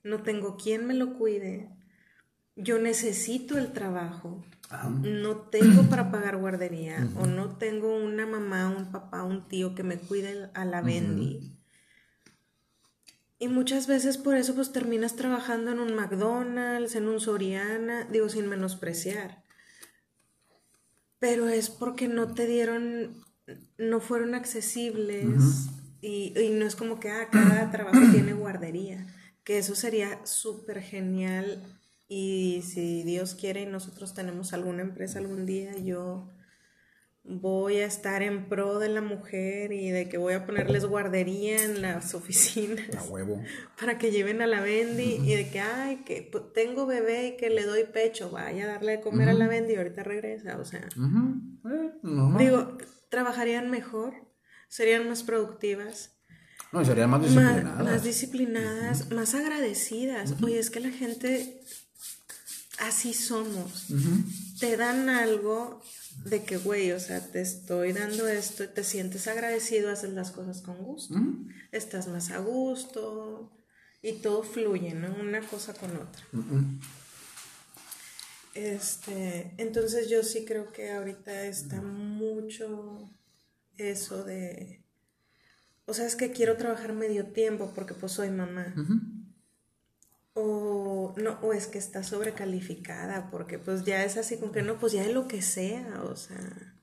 [0.03, 1.69] no tengo quien me lo cuide,
[2.55, 4.43] yo necesito el trabajo,
[5.03, 9.83] no tengo para pagar guardería o no tengo una mamá, un papá, un tío que
[9.83, 11.61] me cuide a la Bendy.
[13.39, 18.31] Y muchas veces por eso pues terminas trabajando en un McDonald's, en un Soriana, digo
[18.31, 19.45] sin menospreciar.
[21.27, 23.24] Pero es porque no te dieron,
[23.79, 25.27] no fueron accesibles
[26.01, 29.09] y, y, no es como que ah, cada trabajo tiene guardería,
[29.43, 31.64] que eso sería súper genial
[32.07, 36.31] y si Dios quiere y nosotros tenemos alguna empresa algún día, yo
[37.29, 41.62] voy a estar en pro de la mujer y de que voy a ponerles guardería
[41.64, 42.95] en las oficinas.
[42.97, 43.43] A huevo.
[43.81, 47.51] Para que lleven a la Bendy y de que, ay, que tengo bebé y que
[47.51, 50.64] le doy pecho, vaya a darle de comer a la Bendy y ahorita regresa, o
[50.64, 50.89] sea.
[50.89, 51.93] Eh,
[52.39, 52.79] digo,
[53.11, 54.14] trabajarían mejor,
[54.68, 56.12] serían más productivas.
[56.72, 57.85] No, serían más disciplinadas.
[57.85, 60.35] Más, disciplinadas, más agradecidas.
[60.43, 61.61] Oye, es que la gente
[62.79, 63.89] así somos.
[64.61, 65.83] Te dan algo
[66.25, 70.31] de que, güey, o sea, te estoy dando esto y te sientes agradecido, haces las
[70.31, 71.14] cosas con gusto.
[71.73, 73.53] Estás más a gusto
[74.03, 75.14] y todo fluye, ¿no?
[75.21, 76.25] Una cosa con otra.
[78.55, 83.11] Este, entonces yo sí creo que ahorita está mucho
[83.77, 84.83] eso de,
[85.85, 88.75] o sea, es que quiero trabajar medio tiempo porque pues soy mamá
[90.37, 94.78] o no o es que está sobrecalificada porque pues ya es así como que no
[94.78, 96.74] pues ya es lo que sea o sea.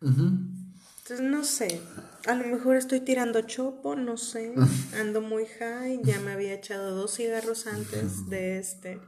[0.00, 1.80] Entonces no sé
[2.26, 4.54] a lo mejor estoy tirando chopo no sé
[5.00, 9.00] ando muy high ya me había echado dos cigarros antes de este.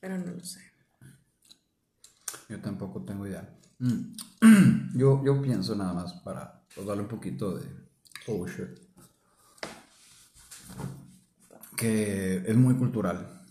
[0.00, 0.60] Pero no lo sé.
[2.50, 3.48] Yo tampoco tengo idea.
[3.78, 4.16] Mm.
[4.98, 7.66] yo, yo pienso nada más para pues, darle un poquito de
[8.26, 8.83] bullshit
[11.76, 13.42] que es muy cultural,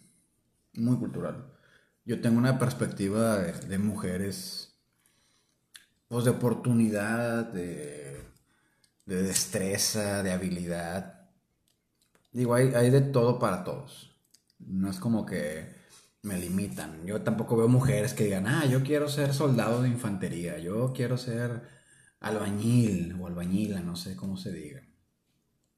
[0.73, 1.53] muy cultural.
[2.05, 4.79] Yo tengo una perspectiva de, mujeres,
[6.07, 8.21] pues de oportunidad, de,
[9.05, 11.29] destreza, de habilidad.
[12.31, 14.15] Digo, hay, hay de todo para todos.
[14.59, 15.75] No es como que
[16.23, 17.05] me limitan.
[17.05, 21.17] Yo tampoco veo mujeres que digan, ah, yo quiero ser soldado de infantería, yo quiero
[21.17, 21.63] ser
[22.19, 24.81] albañil o albañila, no sé cómo se diga.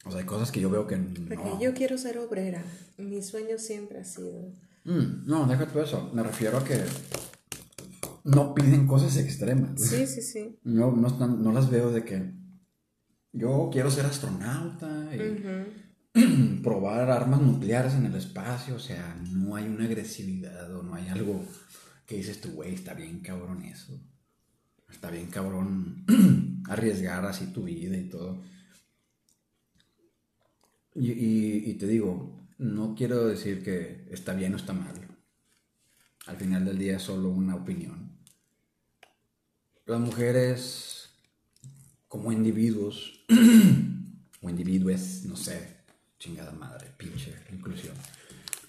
[0.06, 1.60] O sea, hay cosas que yo veo que no.
[1.60, 2.64] yo quiero ser obrera.
[2.98, 4.54] Mi sueño siempre ha sido.
[4.84, 6.12] Mm, no, todo eso.
[6.14, 6.84] Me refiero a que
[8.24, 9.82] no piden cosas extremas.
[9.82, 10.60] Sí, sí, sí.
[10.64, 12.34] No, no, las veo de que
[13.34, 18.76] yo quiero ser astronauta y probar armas nucleares en el espacio.
[18.76, 21.44] O sea, no hay una agresividad o no hay algo
[22.06, 24.00] que dices tú, güey, está bien cabrón eso.
[24.88, 26.06] Está bien cabrón
[26.70, 28.44] arriesgar así tu vida y todo.
[30.98, 34.96] Y, te digo, no quiero decir que está bien o está mal.
[36.26, 38.18] Al final del día es solo una opinión.
[39.86, 41.10] Las mujeres,
[42.08, 43.26] como individuos,
[44.42, 45.84] o individuos, no sé,
[46.18, 47.96] chingada madre, pinche inclusión.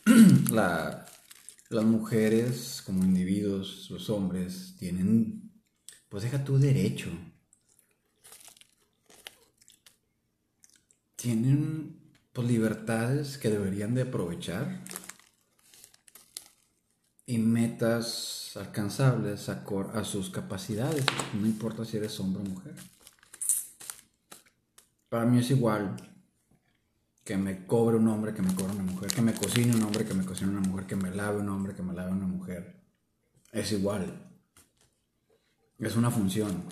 [0.50, 5.52] las mujeres, como individuos, los hombres, tienen,
[6.08, 7.08] pues deja tu derecho.
[11.14, 12.05] Tienen
[12.37, 14.82] pues, libertades que deberían de aprovechar
[17.24, 22.74] y metas alcanzables a sus capacidades, no importa si eres hombre o mujer.
[25.09, 25.97] Para mí es igual
[27.24, 30.05] que me cobre un hombre que me cobre una mujer, que me cocine un hombre
[30.05, 32.82] que me cocine una mujer, que me lave un hombre que me lave una mujer.
[33.51, 34.30] Es igual.
[35.78, 36.64] Es una función.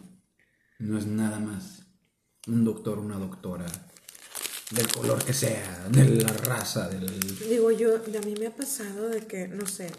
[0.78, 1.86] No es nada más.
[2.46, 3.64] Un doctor, una doctora,
[4.70, 7.06] del color que sea, de la raza, del...
[7.48, 9.90] Digo yo, a mí me ha pasado de que, no sé,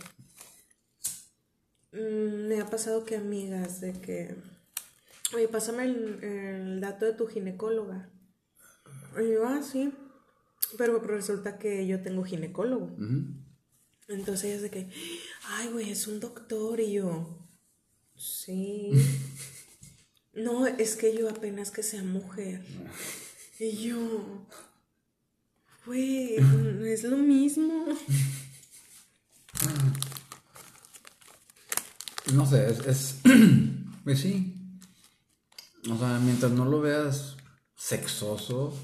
[1.91, 4.36] mm, me ha pasado que amigas de que,
[5.36, 8.09] oye, pásame el, dato de tu ginecóloga.
[9.18, 9.93] Y yo, ah, sí,
[10.78, 12.95] pero resulta que yo tengo ginecólogo.
[14.07, 14.89] Entonces es de que,
[15.47, 17.47] ay, güey, es un doctor y yo,
[18.16, 18.91] sí.
[20.34, 22.61] no, es que yo apenas que sea mujer.
[23.57, 24.45] Y yo,
[25.85, 26.35] güey,
[26.85, 27.85] es lo mismo.
[32.33, 33.15] No sé, es, es,
[34.03, 34.53] Pues sí.
[35.89, 37.37] O sea, mientras no lo veas
[37.75, 38.77] sexoso,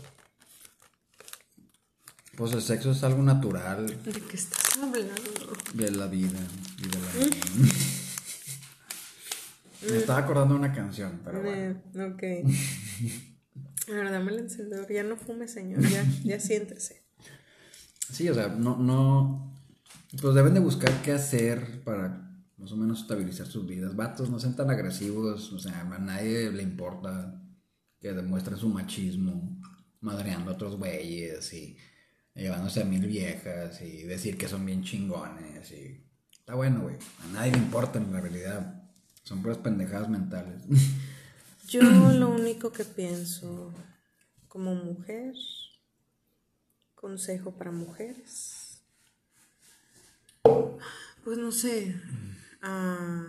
[2.37, 3.85] pues el sexo es algo natural.
[4.03, 5.13] ¿De qué estás hablando?
[5.73, 6.39] De la vida
[6.77, 7.73] y de la vida.
[9.89, 11.81] Me estaba acordando de una canción, pero bueno.
[12.13, 12.23] Ok.
[13.91, 14.91] Ahora dame el encendedor.
[14.91, 15.81] Ya no fume, señor.
[15.87, 17.03] Ya, ya siéntese.
[18.11, 19.53] Sí, o sea, no, no,
[20.21, 23.95] pues deben de buscar qué hacer para más o menos estabilizar sus vidas.
[23.95, 27.41] Vatos, no sean tan agresivos, o sea, a nadie le importa
[27.99, 29.61] que demuestren su machismo,
[30.01, 31.77] madreando a otros güeyes y
[32.35, 36.05] llevándose a mil viejas y decir que son bien chingones y...
[36.31, 36.95] Está bueno, güey.
[36.95, 38.83] A nadie le importa en la realidad.
[39.23, 40.63] Son puras pendejadas mentales.
[41.71, 43.71] Yo lo único que pienso
[44.49, 45.33] como mujer,
[46.95, 48.83] consejo para mujeres,
[51.23, 51.95] pues no sé,
[52.61, 53.25] ah,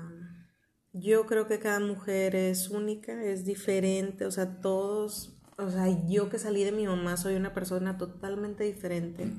[0.92, 6.28] yo creo que cada mujer es única, es diferente, o sea, todos, o sea, yo
[6.28, 9.30] que salí de mi mamá soy una persona totalmente diferente.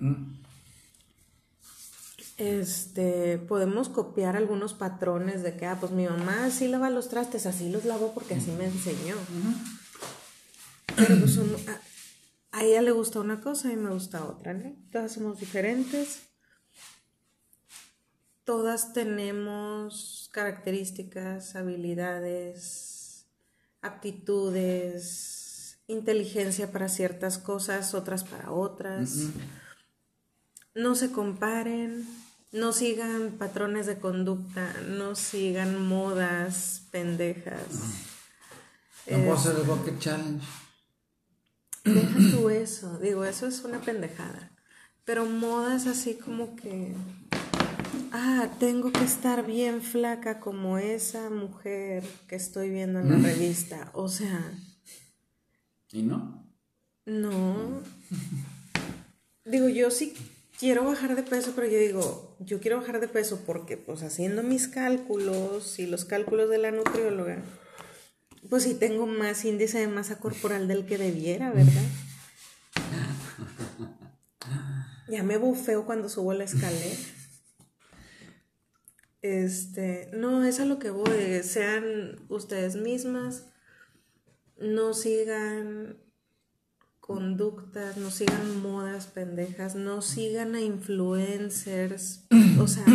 [2.38, 7.46] Este, podemos copiar algunos patrones de que, ah, pues mi mamá sí lava los trastes,
[7.46, 9.16] así los lavo porque así me enseñó.
[10.96, 11.38] Pero pues
[12.52, 14.76] a, ella le gusta una cosa y me gusta otra, ¿no?
[14.92, 16.24] Todas somos diferentes.
[18.44, 23.28] Todas tenemos características, habilidades,
[23.82, 29.28] aptitudes, inteligencia para ciertas cosas, otras para otras.
[30.76, 32.08] No se comparen,
[32.52, 37.68] no sigan patrones de conducta, no sigan modas pendejas.
[39.10, 40.46] No puedo hacer el Bucket Challenge.
[41.84, 44.52] Deja tú eso, digo, eso es una pendejada.
[45.04, 46.96] Pero modas así como que,
[48.12, 53.24] ah, tengo que estar bien flaca como esa mujer que estoy viendo en la mm.
[53.26, 53.90] revista.
[53.94, 54.54] O sea.
[55.92, 56.48] ¿Y no?
[57.06, 57.82] No.
[59.46, 60.14] digo, yo sí
[60.64, 64.44] quiero bajar de peso, pero yo digo, yo quiero bajar de peso porque pues haciendo
[64.44, 67.44] mis cálculos y los cálculos de la nutrióloga,
[68.50, 71.84] pues sí tengo más índice de masa corporal del que debiera, ¿verdad?
[75.10, 76.98] Ya me bufeo cuando subo la escalera.
[79.22, 83.48] Este, no, es a lo que voy, sean ustedes mismas,
[84.58, 85.98] no sigan
[87.06, 92.26] conductas, no sigan modas pendejas, no sigan a influencers.
[92.60, 92.86] O sea,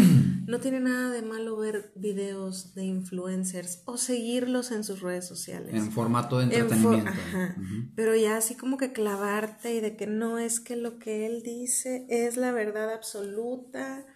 [0.47, 5.75] no tiene nada de malo ver videos de influencers o seguirlos en sus redes sociales.
[5.75, 7.11] En formato de entretenimiento.
[7.11, 7.57] Ajá.
[7.97, 11.43] Pero ya así como que clavarte y de que no es que lo que él
[11.43, 14.07] dice es la verdad absoluta.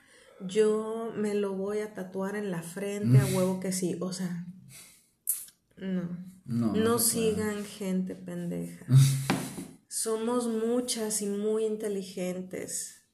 [0.47, 3.99] Yo me lo voy a tatuar en la frente a huevo que sí.
[4.01, 4.47] O sea,
[5.77, 6.33] no.
[6.45, 8.87] No, no sigan gente pendeja.
[10.03, 13.05] somos muchas y muy inteligentes.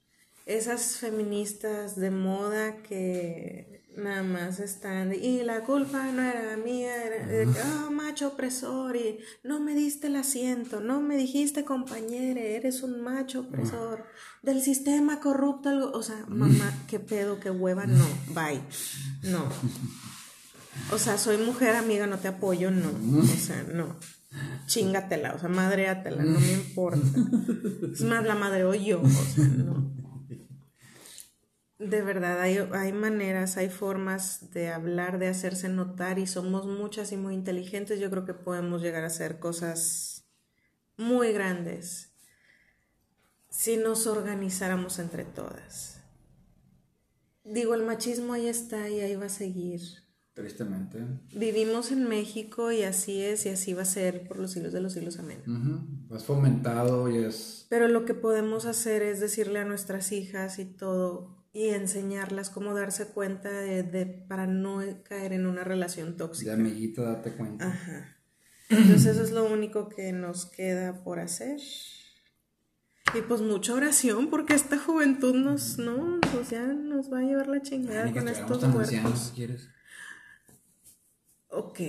[0.47, 7.27] Esas feministas de moda que nada más están y la culpa no era mía, era
[7.27, 12.83] de oh, macho opresor y no me diste el asiento, no me dijiste compañero, eres
[12.83, 14.07] un macho opresor
[14.43, 18.63] del sistema corrupto, algo, o sea, mamá, qué pedo, qué hueva, no, bye,
[19.25, 19.45] no.
[20.91, 22.89] O sea, soy mujer amiga, no te apoyo, no,
[23.21, 23.95] o sea, no
[24.67, 27.01] chingatela, o sea, madreatela, no me importa.
[27.93, 29.89] Es más, la madre o yo, o sea, no.
[31.79, 37.13] De verdad, hay, hay maneras, hay formas de hablar, de hacerse notar y somos muchas
[37.13, 38.01] y muy inteligentes.
[38.01, 40.25] Yo creo que podemos llegar a hacer cosas
[40.97, 42.13] muy grandes
[43.49, 46.03] si nos organizáramos entre todas.
[47.45, 49.81] Digo, el machismo ahí está y ahí va a seguir.
[50.39, 51.05] Tristemente.
[51.35, 54.81] Vivimos en México y así es y así va a ser por los siglos de
[54.81, 55.19] los siglos.
[55.19, 55.43] Amén.
[56.15, 57.67] Es fomentado y es...
[57.69, 62.73] Pero lo que podemos hacer es decirle a nuestras hijas y todo y enseñarlas cómo
[62.73, 66.55] darse cuenta de, para no caer en una relación tóxica.
[66.55, 67.67] De amiguito, date cuenta.
[67.67, 68.17] Ajá.
[68.69, 71.59] Entonces eso es lo único que nos queda por hacer.
[73.13, 77.49] Y pues mucha oración porque esta juventud nos, no, pues ya nos va a llevar
[77.49, 79.33] la chingada con estos cuerpos.
[79.35, 79.69] quieres.
[81.51, 81.81] Ok.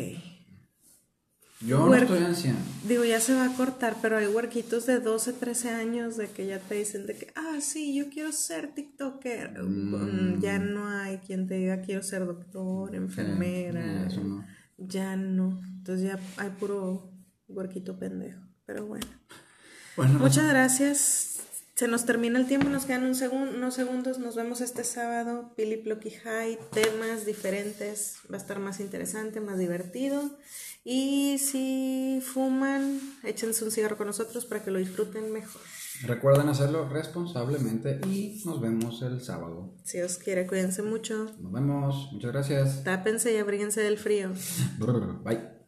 [1.62, 2.60] Yo no estoy anciano.
[2.88, 6.48] Digo, ya se va a cortar, pero hay huerquitos de 12, 13 años de que
[6.48, 9.62] ya te dicen de que, ah, sí, yo quiero ser TikToker.
[9.62, 10.40] Mm.
[10.40, 14.08] Ya no hay quien te diga quiero ser doctor, enfermera.
[14.78, 15.60] Ya no.
[15.68, 17.12] Entonces ya hay puro
[17.50, 18.42] huerquito pendejo.
[18.66, 19.08] Pero bueno.
[19.98, 21.29] bueno Muchas gracias.
[21.80, 24.20] Se nos termina el tiempo, nos quedan unos segundos.
[24.20, 25.54] Nos vemos este sábado.
[25.56, 28.18] Pili Plocky High, temas diferentes.
[28.30, 30.22] Va a estar más interesante, más divertido.
[30.84, 35.62] Y si fuman, échense un cigarro con nosotros para que lo disfruten mejor.
[36.02, 39.74] Recuerden hacerlo responsablemente y nos vemos el sábado.
[39.86, 41.32] Si os quiere, cuídense mucho.
[41.40, 42.10] Nos vemos.
[42.12, 42.84] Muchas gracias.
[42.84, 44.32] Tápense y abríguense del frío.
[45.24, 45.59] Bye.